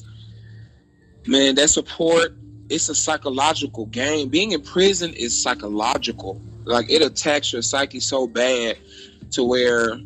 [1.28, 2.34] man, that support,
[2.70, 4.30] it's a psychological game.
[4.30, 6.42] Being in prison is psychological.
[6.64, 8.78] Like it attacks your psyche so bad
[9.32, 10.00] to where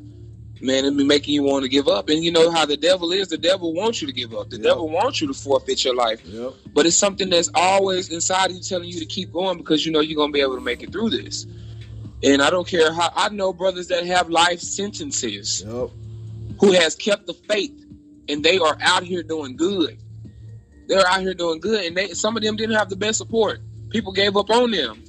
[0.62, 2.10] man, it be making you want to give up.
[2.10, 4.50] And you know how the devil is, the devil wants you to give up.
[4.50, 4.64] The Yep.
[4.64, 6.22] devil wants you to forfeit your life.
[6.26, 6.54] Yep.
[6.74, 9.92] But it's something that's always inside of you telling you to keep going because you
[9.92, 11.46] know you're gonna be able to make it through this.
[12.24, 15.90] And I don't care how I know brothers that have life sentences Yep.
[16.60, 17.74] who has kept the faith
[18.30, 19.98] and they are out here doing good.
[20.88, 23.60] They're out here doing good and they some of them didn't have the best support.
[23.90, 25.04] People gave up on them.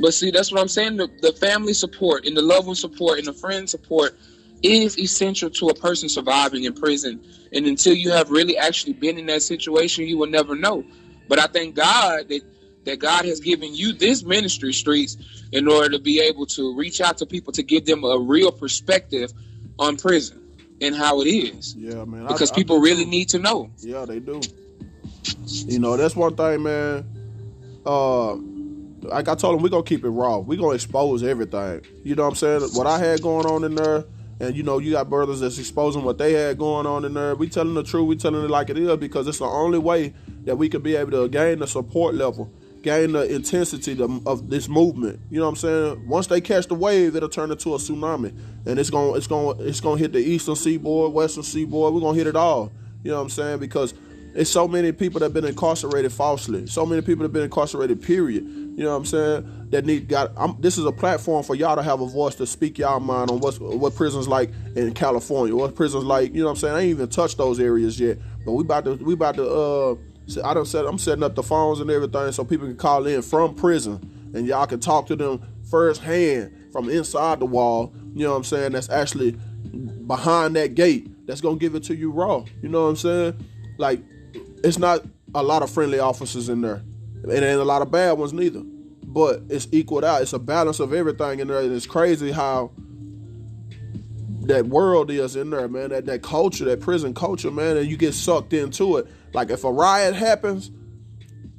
[0.00, 0.96] But see, that's what I'm saying.
[0.96, 4.16] The, the family support and the loved one support and the friend support
[4.62, 7.20] is essential to a person surviving in prison.
[7.52, 10.84] And until you have really actually been in that situation, you will never know.
[11.28, 12.42] But I thank God that
[12.84, 15.18] that God has given you this ministry streets
[15.52, 18.50] in order to be able to reach out to people to give them a real
[18.50, 19.30] perspective
[19.78, 20.40] on prison
[20.80, 21.74] and how it is.
[21.76, 22.26] Yeah, man.
[22.26, 23.70] Because I people do really need to know.
[23.80, 24.40] Yeah, they do.
[25.46, 27.04] You know, that's one thing, man.
[27.84, 28.36] Uh,
[29.02, 30.38] like I told him, we gonna keep it raw.
[30.38, 31.82] We gonna expose everything.
[32.04, 32.62] You know what I'm saying?
[32.74, 34.04] What I had going on in there,
[34.40, 37.34] and you know, you got brothers that's exposing what they had going on in there.
[37.34, 38.06] We telling the truth.
[38.06, 40.96] We telling it like it is because it's the only way that we could be
[40.96, 42.50] able to gain the support level
[42.82, 45.20] gain the intensity of this movement.
[45.30, 46.08] You know what I'm saying?
[46.08, 48.34] Once they catch the wave, it'll turn into a tsunami,
[48.66, 51.94] and it's gonna it's gonna it's gonna hit the eastern seaboard, western seaboard.
[51.94, 52.72] We're gonna hit it all.
[53.02, 53.58] You know what I'm saying?
[53.58, 53.94] Because
[54.34, 56.66] it's so many people that have been incarcerated falsely.
[56.66, 58.02] So many people that have been incarcerated.
[58.02, 58.44] Period.
[58.44, 59.66] You know what I'm saying?
[59.70, 60.32] That need got.
[60.36, 63.30] I'm, this is a platform for y'all to have a voice to speak y'all mind
[63.30, 65.54] on what's what prisons like in California.
[65.54, 66.34] What prisons like.
[66.34, 66.74] You know what I'm saying?
[66.74, 68.18] I ain't even touched those areas yet.
[68.44, 69.48] But we about to we about to.
[69.48, 69.96] uh
[70.44, 70.86] I don't set.
[70.86, 74.46] I'm setting up the phones and everything so people can call in from prison and
[74.46, 77.92] y'all can talk to them firsthand from inside the wall.
[78.14, 78.72] You know what I'm saying?
[78.72, 79.32] That's actually
[80.06, 81.26] behind that gate.
[81.26, 82.44] That's gonna give it to you raw.
[82.62, 83.46] You know what I'm saying?
[83.78, 84.00] Like
[84.62, 86.82] it's not a lot of friendly officers in there,
[87.22, 88.62] and ain't a lot of bad ones neither.
[89.04, 90.22] But it's equaled out.
[90.22, 91.60] It's a balance of everything in there.
[91.60, 92.70] And it's crazy how
[94.42, 95.90] that world is in there, man.
[95.90, 99.06] That that culture, that prison culture, man, and you get sucked into it.
[99.32, 100.70] Like if a riot happens,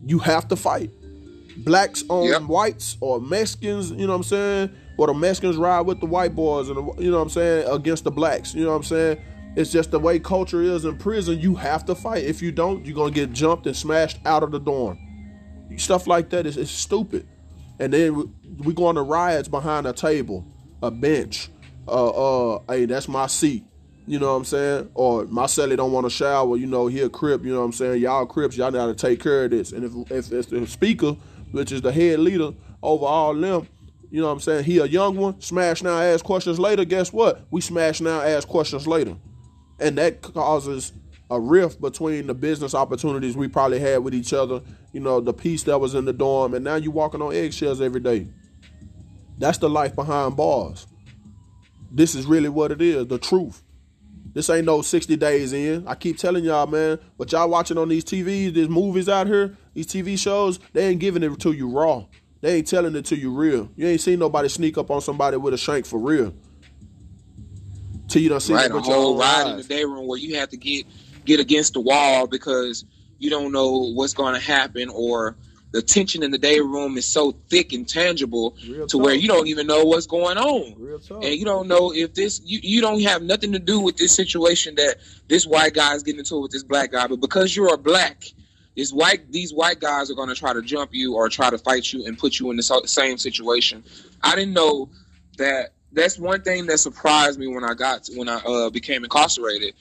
[0.05, 0.91] you have to fight.
[1.57, 2.43] Blacks on yep.
[2.43, 4.71] whites or Mexicans, you know what I'm saying?
[4.97, 7.67] Or the Mexicans ride with the white boys and the, you know what I'm saying
[7.69, 8.53] against the blacks.
[8.53, 9.21] You know what I'm saying?
[9.55, 11.39] It's just the way culture is in prison.
[11.39, 12.23] You have to fight.
[12.23, 14.97] If you don't, you're gonna get jumped and smashed out of the dorm.
[15.77, 17.27] Stuff like that is, is stupid.
[17.79, 20.45] And then we go on the riots behind a table,
[20.81, 21.49] a bench.
[21.87, 23.65] Uh, uh, hey, that's my seat.
[24.07, 24.89] You know what I'm saying?
[24.93, 26.55] Or my celly don't want to shower.
[26.57, 27.43] You know, he a crip.
[27.43, 28.01] You know what I'm saying?
[28.01, 29.71] Y'all crips, y'all got to take care of this.
[29.73, 31.17] And if if it's the speaker,
[31.51, 33.67] which is the head leader over all them,
[34.09, 34.63] you know what I'm saying?
[34.63, 35.41] He a young one.
[35.41, 36.85] Smash now, ask questions later.
[36.85, 37.45] Guess what?
[37.51, 39.17] We smash now, ask questions later
[39.82, 40.94] and that causes
[41.30, 44.62] a rift between the business opportunities we probably had with each other,
[44.94, 47.82] you know, the peace that was in the dorm, and now you're walking on eggshells
[47.82, 48.28] every day.
[49.38, 50.86] That's the life behind bars.
[51.91, 53.63] This is really what it is, the truth.
[54.34, 55.88] This ain't no 60 days in.
[55.88, 59.58] I keep telling y'all, man, but y'all watching on these TVs, these movies out here,
[59.74, 62.06] these TV shows, they ain't giving it to you raw.
[62.41, 63.70] They ain't telling it to you real.
[63.76, 66.34] You ain't seen nobody sneak up on somebody with a shank for real
[68.12, 70.50] till you don't see right, a whole ride in the day room where you have
[70.50, 70.86] to get
[71.26, 72.86] get against the wall because
[73.19, 75.36] you don't know what's going to happen or
[75.71, 79.28] the tension in the day room is so thick and tangible Real to where you
[79.30, 80.76] don't even know what's going on.
[81.24, 84.13] And you don't know if this you, you don't have nothing to do with this
[84.13, 84.97] situation that
[85.30, 88.26] this white guy is getting into with this black guy but because you're a black
[88.76, 91.58] this white these white guys are going to try to jump you or try to
[91.58, 93.84] fight you and put you in the same situation.
[94.24, 94.89] I didn't know
[95.38, 99.04] that that's one thing that surprised me when I got to, when I uh, became
[99.04, 99.73] incarcerated.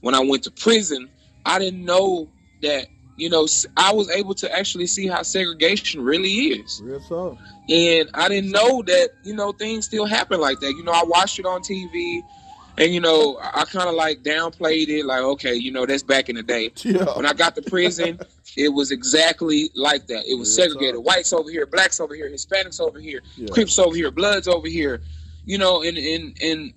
[0.00, 1.08] When I went to prison,
[1.44, 2.28] I didn't know
[2.62, 6.80] that you know I was able to actually see how segregation really is.
[6.84, 7.38] Real talk.
[7.68, 10.72] And I didn't know that you know things still happen like that.
[10.72, 12.22] You know, I watched it on TV.
[12.78, 16.28] And you know, I kind of like downplayed it, like, okay, you know, that's back
[16.28, 16.70] in the day.
[16.84, 17.06] Yeah.
[17.16, 18.20] When I got to prison,
[18.54, 20.30] it was exactly like that.
[20.30, 21.02] It was segregated.
[21.02, 23.48] Whites over here, blacks over here, Hispanics over here, yeah.
[23.48, 25.00] Crips over here, Bloods over here
[25.46, 26.72] you know, and and and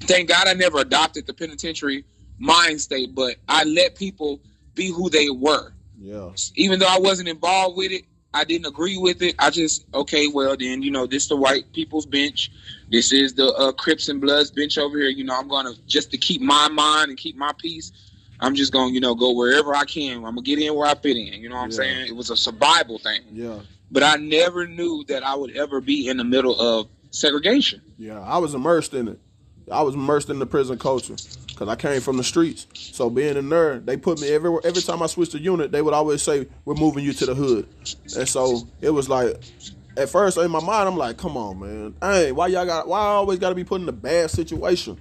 [0.00, 2.04] thank God I never adopted the penitentiary
[2.38, 4.40] mind state, but I let people
[4.74, 5.74] be who they were.
[5.98, 6.30] Yeah.
[6.54, 9.34] Even though I wasn't involved with it, I didn't agree with it.
[9.38, 12.50] I just okay, well then, you know, this the white people's bench.
[12.90, 15.08] This is the uh, Crips and Bloods bench over here.
[15.08, 17.92] You know, I'm gonna just to keep my mind and keep my peace.
[18.38, 20.18] I'm just gonna, you know, go wherever I can.
[20.18, 21.42] I'm gonna get in where I fit in.
[21.42, 21.76] You know what I'm yeah.
[21.76, 22.06] saying?
[22.06, 23.20] It was a survival thing.
[23.32, 23.58] Yeah.
[23.90, 27.82] But I never knew that I would ever be in the middle of segregation.
[27.98, 29.18] Yeah, I was immersed in it.
[29.70, 31.14] I was immersed in the prison culture
[31.48, 32.66] because I came from the streets.
[32.74, 35.82] So being a nerd, they put me every every time I switched a unit, they
[35.82, 37.68] would always say, "We're moving you to the hood,"
[38.16, 39.36] and so it was like.
[39.96, 41.94] At first, in my mind, I'm like, "Come on, man!
[42.00, 42.86] Hey, why y'all got?
[42.86, 44.96] Why I always got to be put in a bad situation?"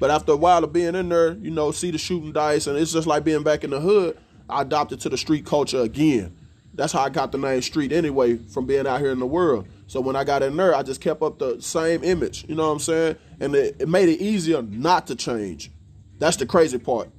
[0.00, 2.76] But after a while of being in there, you know, see the shooting dice, and
[2.76, 4.18] it's just like being back in the hood.
[4.50, 6.36] I adopted to the street culture again.
[6.74, 9.68] That's how I got the name Street anyway, from being out here in the world.
[9.92, 12.46] So when I got in there, I just kept up the same image.
[12.48, 13.16] You know what I'm saying?
[13.40, 15.70] And it, it made it easier not to change.
[16.18, 17.10] That's the crazy part.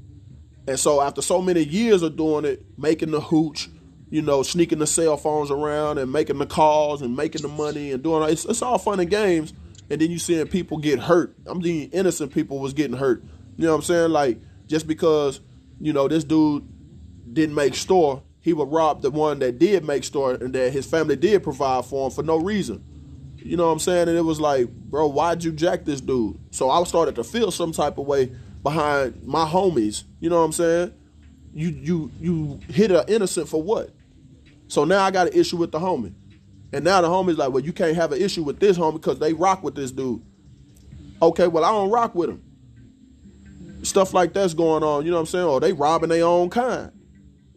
[0.68, 3.70] And so after so many years of doing it, making the hooch,
[4.10, 7.92] you know, sneaking the cell phones around and making the calls and making the money
[7.92, 9.54] and doing it's, it's all fun and games.
[9.92, 11.36] And then you seeing people get hurt.
[11.46, 13.24] I'm mean, innocent people was getting hurt.
[13.56, 14.10] You know what I'm saying?
[14.10, 15.42] Like just because
[15.80, 16.68] you know this dude
[17.32, 20.86] didn't make store he would rob the one that did make store and that his
[20.86, 22.84] family did provide for him for no reason.
[23.38, 24.10] You know what I'm saying?
[24.10, 26.38] And it was like, bro, why'd you jack this dude?
[26.52, 30.04] So I started to feel some type of way behind my homies.
[30.20, 30.94] You know what I'm saying?
[31.54, 33.92] You you you hit an innocent for what?
[34.68, 36.14] So now I got an issue with the homie.
[36.74, 39.20] And now the homie's like, well, you can't have an issue with this homie because
[39.20, 40.22] they rock with this dude.
[41.22, 42.44] Okay, well, I don't rock with him.
[43.84, 45.46] Stuff like that's going on, you know what I'm saying?
[45.46, 46.92] Or they robbing their own kind.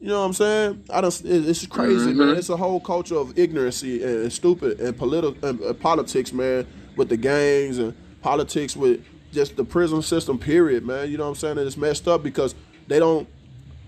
[0.00, 0.84] You know what I'm saying?
[0.90, 1.22] I don't.
[1.24, 2.16] It's crazy, Mhm.
[2.16, 2.36] man.
[2.36, 6.66] It's a whole culture of ignorancy and, and stupid and political and, and politics, man.
[6.96, 9.00] With the gangs and politics with
[9.32, 10.38] just the prison system.
[10.38, 11.10] Period, man.
[11.10, 11.58] You know what I'm saying?
[11.58, 12.54] And it's messed up because
[12.88, 13.26] they don't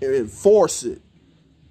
[0.02, 1.00] enforce it.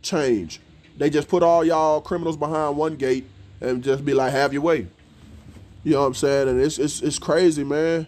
[0.01, 0.59] Change.
[0.97, 3.25] They just put all y'all criminals behind one gate
[3.61, 4.87] and just be like, "Have your way."
[5.83, 6.47] You know what I'm saying?
[6.49, 8.07] And it's it's it's crazy, man.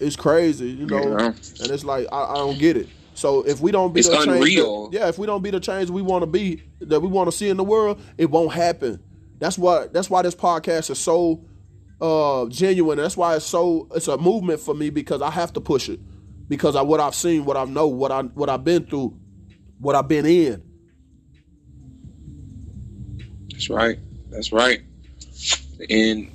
[0.00, 1.02] It's crazy, you know.
[1.18, 1.26] Yeah.
[1.26, 2.88] And it's like I, I don't get it.
[3.14, 4.88] So if we don't be It's the change, unreal.
[4.90, 7.30] that- yeah, if we don't be the change we want to be, that we want
[7.30, 9.00] to see in the world, it won't happen.
[9.38, 9.86] That's why.
[9.88, 11.44] That's why this podcast is so
[12.00, 12.98] uh, genuine.
[12.98, 13.88] That's why it's so.
[13.94, 16.00] It's a movement for me because I have to push it
[16.48, 19.16] because of what I've seen, what I know, what I what I've been through,
[19.80, 20.62] what I've been in.
[23.50, 23.98] That's right.
[24.30, 24.80] That's right.
[25.90, 26.30] And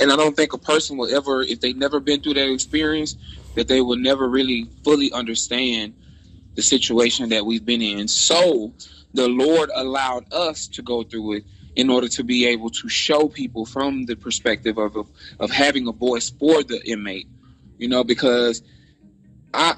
[0.00, 3.16] and I don't think a person will ever, if they've never been through that experience,
[3.58, 5.92] that they will never really fully understand
[6.54, 8.06] the situation that we've been in.
[8.06, 8.72] So
[9.14, 11.44] the Lord allowed us to go through it
[11.74, 15.88] in order to be able to show people from the perspective of of, of having
[15.88, 17.26] a voice for the inmate.
[17.78, 18.62] You know, because
[19.52, 19.74] I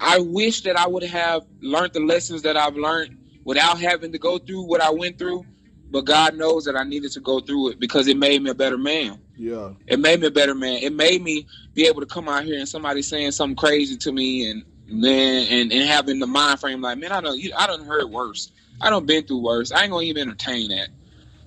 [0.00, 4.18] I wish that I would have learned the lessons that I've learned without having to
[4.18, 5.46] go through what I went through.
[5.88, 8.54] But God knows that I needed to go through it because it made me a
[8.54, 9.20] better man.
[9.40, 10.82] Yeah, It made me a better man.
[10.82, 14.12] It made me be able to come out here and somebody saying something crazy to
[14.12, 17.86] me and man and, and having the mind frame like, man, I don't I don't
[17.86, 18.52] heard worse.
[18.82, 19.72] I don't been through worse.
[19.72, 20.90] I ain't gonna even entertain that.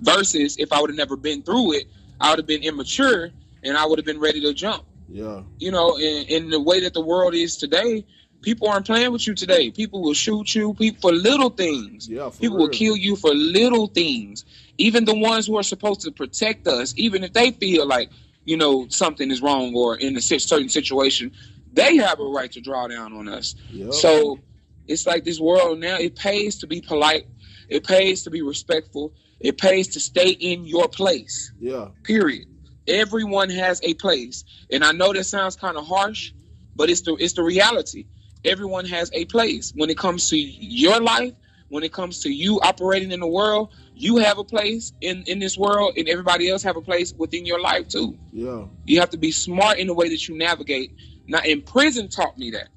[0.01, 1.85] Versus if I would have never been through it,
[2.19, 3.31] I would have been immature
[3.63, 6.81] and I would have been ready to jump yeah, you know, in, in the way
[6.81, 8.05] that the world is today,
[8.43, 9.71] people aren't playing with you today.
[9.71, 12.07] People will shoot you people for little things.
[12.07, 12.29] yeah.
[12.29, 12.67] For People real.
[12.67, 14.45] will kill you for little things.
[14.77, 18.09] Even the ones who are supposed to protect us, even if they feel like,
[18.45, 21.31] you know, something is wrong or in a certain situation,
[21.73, 23.55] they have a right to draw down on us.
[23.71, 23.93] Yep.
[23.93, 24.39] So
[24.87, 27.25] it's like this world now, it pays to be polite.
[27.69, 29.13] It pays to be respectful.
[29.39, 32.47] It pays to stay in your place yeah, period.
[32.87, 36.31] Everyone has a place, and I know that sounds kind of harsh,
[36.75, 38.05] but it's the it's the reality.
[38.45, 41.33] Everyone has a place when it comes to your life.
[41.69, 45.39] When it comes to you operating in the world, you have a place in in
[45.39, 48.15] this world, and everybody else have a place within your life too.
[48.31, 50.95] yeah, You have to be smart in the way that you navigate.
[51.27, 52.69] Now, in prison taught me that.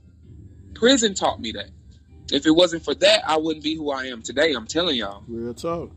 [0.74, 1.68] Prison taught me that.
[2.32, 4.54] If it wasn't for that, I wouldn't be who I am today.
[4.54, 5.24] I'm telling y'all.
[5.28, 5.90] real talk.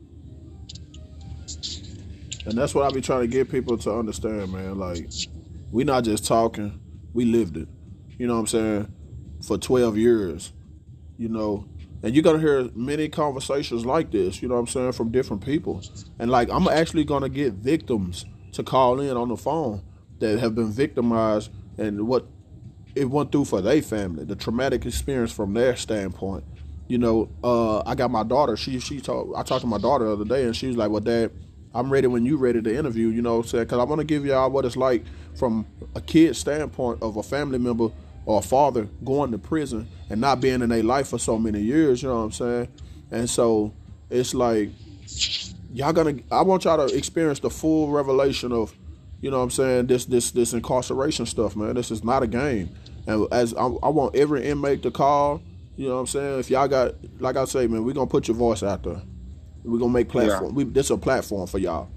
[2.46, 4.78] And that's what I be trying to get people to understand, man.
[4.78, 5.08] Like,
[5.72, 6.80] we not just talking,
[7.14, 7.68] we lived it.
[8.18, 8.94] You know what I'm saying?
[9.42, 10.52] For 12 years,
[11.18, 11.66] you know.
[12.02, 15.44] And you're gonna hear many conversations like this, you know what I'm saying, from different
[15.44, 15.84] people.
[16.18, 19.82] And like I'm actually gonna get victims to call in on the phone
[20.20, 22.26] that have been victimized and what
[22.96, 26.44] it went through for their family, the traumatic experience from their standpoint.
[26.88, 28.58] You know, uh, I got my daughter.
[28.58, 29.38] She she talked.
[29.38, 31.32] I talked to my daughter the other day, and she was like, "Well, Dad,
[31.74, 34.06] I'm ready when you ready to interview." You know, what I'm because I want to
[34.06, 37.90] give y'all what it's like from a kid's standpoint of a family member
[38.30, 41.60] or a father going to prison and not being in their life for so many
[41.60, 42.04] years.
[42.04, 42.68] You know what I'm saying?
[43.10, 43.74] And so
[44.12, 44.70] it's like
[45.74, 46.20] y'all gonna.
[46.32, 48.72] I want y'all to experience the full revelation of
[49.20, 49.88] you know what I'm saying?
[49.88, 51.74] This this this incarceration stuff, man.
[51.74, 52.70] This is not a game.
[53.08, 55.42] And as I, I want every inmate to call,
[55.76, 56.40] you know what I'm saying?
[56.40, 59.02] If y'all got like I say, man, we're gonna put your voice out there.
[59.64, 60.54] We're gonna make platform.
[60.54, 61.90] We this a platform for y'all.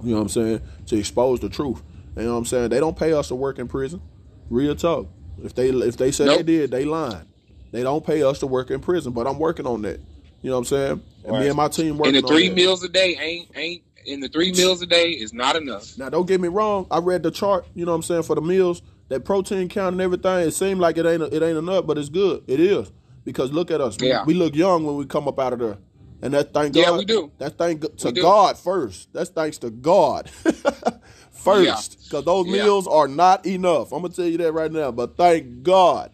[0.00, 0.60] You know what I'm saying?
[0.86, 1.82] To expose the truth.
[2.16, 2.68] You know what I'm saying?
[2.68, 4.00] They don't pay us to work in prison.
[4.48, 5.08] Real talk.
[5.44, 7.26] If they if they say they did, they lying.
[7.72, 10.00] They don't pay us to work in prison, but I'm working on that.
[10.42, 11.02] You know what I'm saying?
[11.24, 12.16] And me and my team working.
[12.16, 12.62] And working the three on that.
[12.62, 15.96] meals a day ain't ain't and the three meals a day is not enough.
[15.98, 16.86] Now, don't get me wrong.
[16.90, 17.66] I read the chart.
[17.74, 20.48] You know what I'm saying for the meals, that protein count and everything.
[20.48, 22.42] It seemed like it ain't it ain't enough, but it's good.
[22.48, 22.92] It is
[23.24, 23.98] because look at us.
[24.00, 24.24] We- Yeah.
[24.24, 25.78] We, look young when we come up out of there,
[26.22, 26.80] and that thank God.
[26.80, 27.30] Yeah, we do.
[27.38, 28.22] That thank to do.
[28.22, 29.12] God first.
[29.12, 30.30] That's thanks to God
[31.42, 32.64] first, because those Yeah.
[32.64, 33.92] meals are not enough.
[33.92, 34.90] I'm gonna tell you that right now.
[34.90, 36.10] But thank God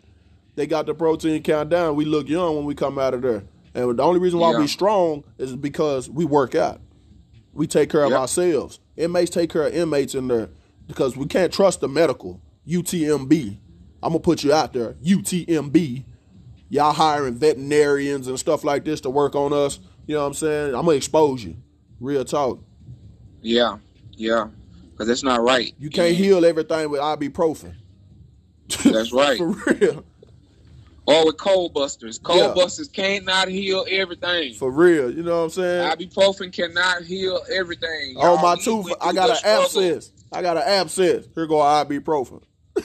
[0.56, 1.96] they got the protein count down.
[1.96, 4.60] We look young when we come out of there, and the only reason why Yeah.
[4.60, 6.80] we strong is because we work out.
[7.52, 8.20] We take care of Yep.
[8.20, 8.80] ourselves.
[8.96, 10.50] Inmates take care of inmates in there
[10.86, 13.58] because we can't trust the medical UTMB.
[14.02, 16.04] I'm gonna put you out there, UTMB.
[16.70, 19.80] Y'all hiring veterinarians and stuff like this to work on us.
[20.06, 20.74] You know what I'm saying?
[20.74, 21.56] I'm gonna expose you.
[22.00, 22.58] Real talk.
[23.42, 23.78] Yeah,
[24.16, 24.48] yeah,
[24.98, 25.72] because that's not right.
[25.78, 27.74] You can't heal everything with ibuprofen.
[28.84, 29.38] That's right.
[29.38, 30.04] For real.
[31.06, 32.18] Or with cold busters.
[32.18, 32.52] Cold Yeah.
[32.52, 34.54] busters cannot heal everything.
[34.54, 35.10] For real.
[35.10, 35.90] You know what I'm saying?
[35.92, 38.16] Ibuprofen cannot heal everything.
[38.18, 39.62] On Y'all, my tooth, I got an struggle.
[39.64, 40.10] abscess.
[40.32, 41.26] I got an abscess.
[41.34, 42.42] Here go ibuprofen.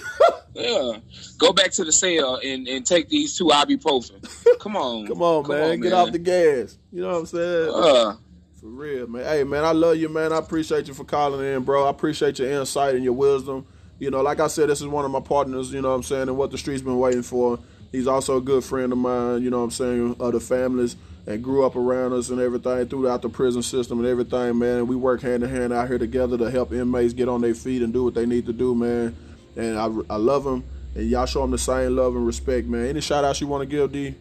[0.55, 0.97] Yeah.
[1.39, 4.21] Go back to the cell and, and take these two ibuprofen.
[4.59, 5.07] Come on.
[5.07, 5.63] Come on, man.
[5.71, 5.93] on, Get man.
[5.93, 6.77] off the gas.
[6.91, 7.71] You know what I'm saying?
[7.73, 8.15] Uh,
[8.63, 9.25] For real, man.
[9.25, 10.31] Hey, man, I love you, man.
[10.31, 11.85] I appreciate you for calling in, bro.
[11.85, 13.65] I appreciate your insight and your wisdom.
[13.99, 16.03] You know, like I said, this is one of my partners, you know what I'm
[16.03, 17.59] saying, and what the streets been waiting for.
[17.91, 20.95] He's also a good friend of mine, you know what I'm saying, of the families
[21.27, 24.87] and grew up around us and everything throughout the prison system and everything, man.
[24.87, 27.81] We work hand in hand out here together to help inmates get on their feet
[27.81, 29.13] and do what they need to do, man.
[29.57, 30.63] And I, I love him,
[30.95, 32.87] and y'all show him the same love and respect, man.
[32.87, 34.15] Any shout outs you want to give, D?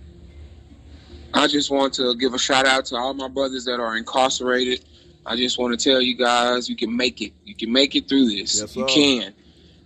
[1.34, 4.84] I just want to give a shout out to all my brothers that are incarcerated.
[5.24, 7.32] I just want to tell you guys, you can make it.
[7.44, 8.60] You can make it through this.
[8.60, 9.34] Yes, you can.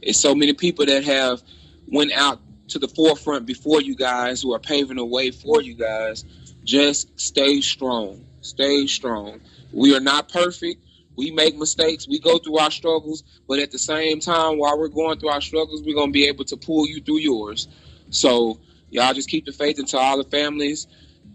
[0.02, 1.42] It's so many people that have
[1.88, 5.74] went out to the forefront before you guys who are paving the way for you
[5.74, 6.24] guys.
[6.64, 8.24] Just stay strong.
[8.40, 9.40] Stay strong.
[9.72, 10.82] We are not perfect.
[11.16, 12.06] We make mistakes.
[12.08, 15.40] We go through our struggles, but at the same time, while we're going through our
[15.40, 17.68] struggles, we're gonna be able to pull you through yours.
[18.10, 18.58] So
[18.90, 20.86] y'all just keep the faith into all the families.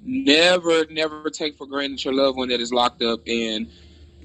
[0.03, 3.21] Never, never take for granted your loved one that is locked up.
[3.27, 3.69] And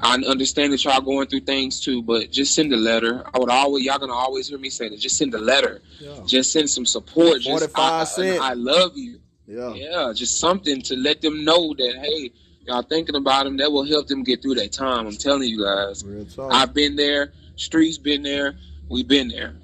[0.00, 3.24] I understand that y'all going through things too, but just send a letter.
[3.32, 4.98] I would always, y'all gonna always hear me say that.
[4.98, 5.80] Just send a letter.
[6.00, 6.20] Yeah.
[6.26, 7.40] Just send some support.
[7.42, 8.38] Just 45 I.
[8.38, 9.20] I, I love you.
[9.46, 9.74] Yeah.
[9.74, 12.32] Yeah, just something to let them know that hey,
[12.66, 13.56] y'all thinking about them.
[13.58, 15.06] That will help them get through that time.
[15.06, 16.04] I'm telling you guys.
[16.38, 17.32] I've been there.
[17.56, 18.56] Streets been there.
[18.88, 19.56] We've been there.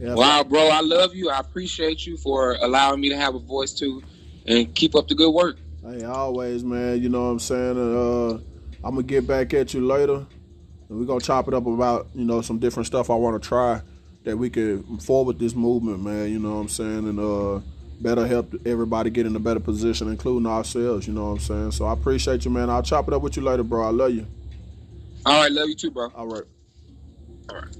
[0.00, 1.28] Yeah, Wow, bro, I love you.
[1.28, 4.02] I appreciate you for allowing me to have a voice too,
[4.50, 5.56] and keep up the good work.
[5.82, 7.00] Hey, always, man.
[7.00, 7.78] You know what I'm saying?
[7.78, 8.34] Uh,
[8.84, 10.26] I'm gonna get back at you later,
[10.88, 13.48] and we're gonna chop it up about you know some different stuff I want to
[13.48, 13.80] try
[14.24, 16.30] that we could forward this movement, man.
[16.30, 17.08] You know what I'm saying?
[17.08, 17.60] And uh,
[18.00, 21.06] better help everybody get in a better position, including ourselves.
[21.06, 21.70] You know what I'm saying?
[21.72, 22.68] So I appreciate you, man.
[22.68, 23.86] I'll chop it up with you later, bro.
[23.86, 24.26] I love you.
[25.24, 26.10] All right, love you too, bro.
[26.14, 26.44] All right.
[27.50, 27.76] All right.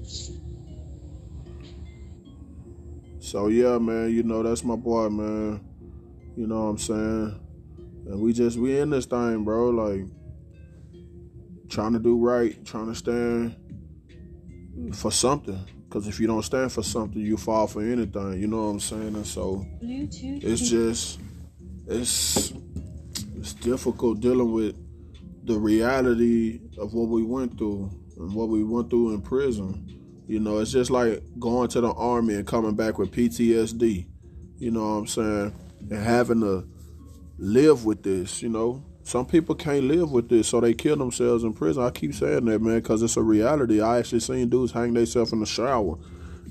[3.19, 5.61] So yeah, man, you know that's my boy, man.
[6.35, 7.39] You know what I'm saying?
[8.07, 9.69] And we just we in this thing, bro.
[9.69, 10.05] Like
[11.69, 13.55] trying to do right, trying to stand
[14.93, 15.59] for something.
[15.89, 18.39] Cause if you don't stand for something, you fall for anything.
[18.39, 19.15] You know what I'm saying?
[19.15, 20.41] And so Bluetooth.
[20.43, 21.19] it's just
[21.85, 22.53] it's
[23.35, 24.75] it's difficult dealing with
[25.45, 29.87] the reality of what we went through and what we went through in prison.
[30.27, 34.07] You know, it's just like going to the army and coming back with PTSD.
[34.57, 35.55] You know what I'm saying?
[35.89, 36.67] And having to
[37.37, 38.83] live with this, you know.
[39.03, 41.83] Some people can't live with this, so they kill themselves in prison.
[41.83, 43.81] I keep saying that, man, because it's a reality.
[43.81, 45.97] I actually seen dudes hang themselves in the shower.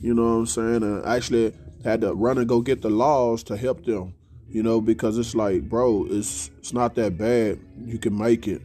[0.03, 0.83] You know what I'm saying?
[0.83, 1.55] And actually
[1.85, 4.15] had to run and go get the laws to help them.
[4.49, 7.61] You know, because it's like, bro, it's it's not that bad.
[7.85, 8.63] You can make it.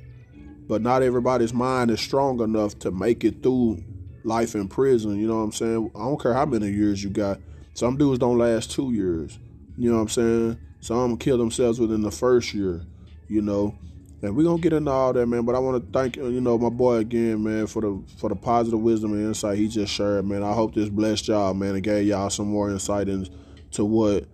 [0.68, 3.84] But not everybody's mind is strong enough to make it through
[4.24, 5.20] life in prison.
[5.20, 5.92] You know what I'm saying?
[5.96, 7.40] I don't care how many years you got.
[7.76, 9.38] Some dudes don't last two years.
[9.78, 10.60] You know what I'm saying?
[10.80, 12.86] Some kill themselves within the first year.
[13.28, 13.76] You know,
[14.22, 15.46] and we're gonna get into all that, man.
[15.46, 18.30] But I want to thank uh, you know my boy again, man, for the for
[18.30, 20.44] the positive wisdom and insight he just shared, man.
[20.44, 24.26] I hope this blessed y'all, man, and gave y'all some more insight into what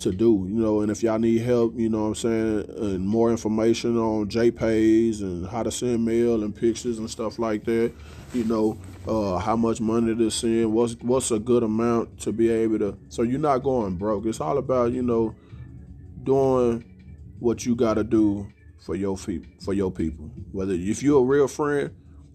[0.00, 0.80] to do, you know.
[0.80, 5.20] And if y'all need help, you know what I'm saying, and more information on JPays
[5.20, 7.92] and how to send mail and pictures and stuff like that,
[8.32, 12.50] you know, uh, how much money to send, what's what's a good amount to be
[12.50, 12.98] able to.
[13.08, 14.26] So you're not going broke.
[14.26, 15.34] It's all about you know
[16.22, 16.84] doing
[17.38, 20.30] what you got to do for your feet for your people.
[20.52, 21.90] Whether if you're a real friend,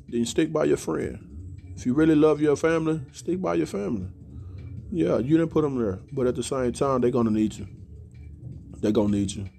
[0.08, 1.20] then stick by your friend.
[1.76, 4.08] If you really love your family, stick by your family.
[4.92, 7.68] Yeah, you didn't put them there, but at the same time, they're gonna need you.
[8.80, 9.50] They're gonna need you.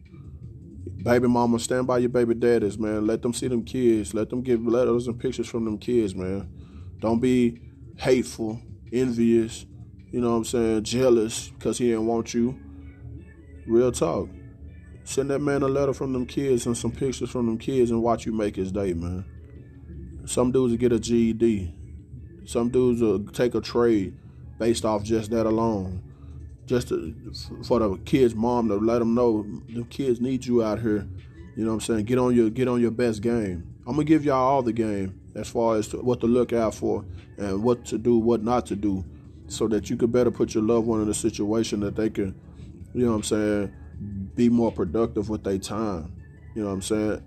[1.07, 3.07] Baby mama, stand by your baby daddies, man.
[3.07, 4.13] Let them see them kids.
[4.13, 6.51] Let them get letters and pictures from them kids, man.
[6.99, 7.61] Don't be
[7.97, 8.61] hateful,
[8.93, 9.67] envious,
[10.11, 12.59] you know what I'm saying, jealous because he didn't want you.
[13.69, 14.29] Real talk.
[15.05, 18.03] Send that man a letter from them kids and some pictures from them kids and
[18.03, 19.25] watch you make his day, man.
[20.25, 21.73] Some dudes will get a GED.
[22.47, 24.19] Some dudes will take a trade
[24.59, 26.03] based off just that alone.
[26.67, 27.15] Just to,
[27.65, 31.09] for the kid's mom to let them know the kids need you out here.
[31.57, 32.05] You know what I'm saying?
[32.05, 33.75] Get on your get on your best game.
[33.87, 36.75] I'm gonna give y'all all the game as far as to what to look out
[36.75, 37.05] for
[37.39, 39.05] and what to do, what not to do,
[39.47, 42.35] so that you could better put your loved one in a situation that they can,
[42.95, 43.73] you know what I'm saying,
[44.35, 46.13] be more productive with their time.
[46.55, 47.23] You know what I'm saying?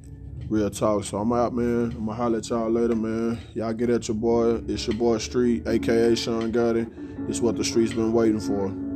[0.50, 1.04] Real talk.
[1.06, 1.92] So I'm out, man.
[1.96, 3.40] I'm gonna holler at y'all later, man.
[3.54, 4.62] Y'all get at your boy.
[4.68, 7.30] It's your boy Street, aka Sean Gotti.
[7.30, 8.89] It's what the streets been waiting for.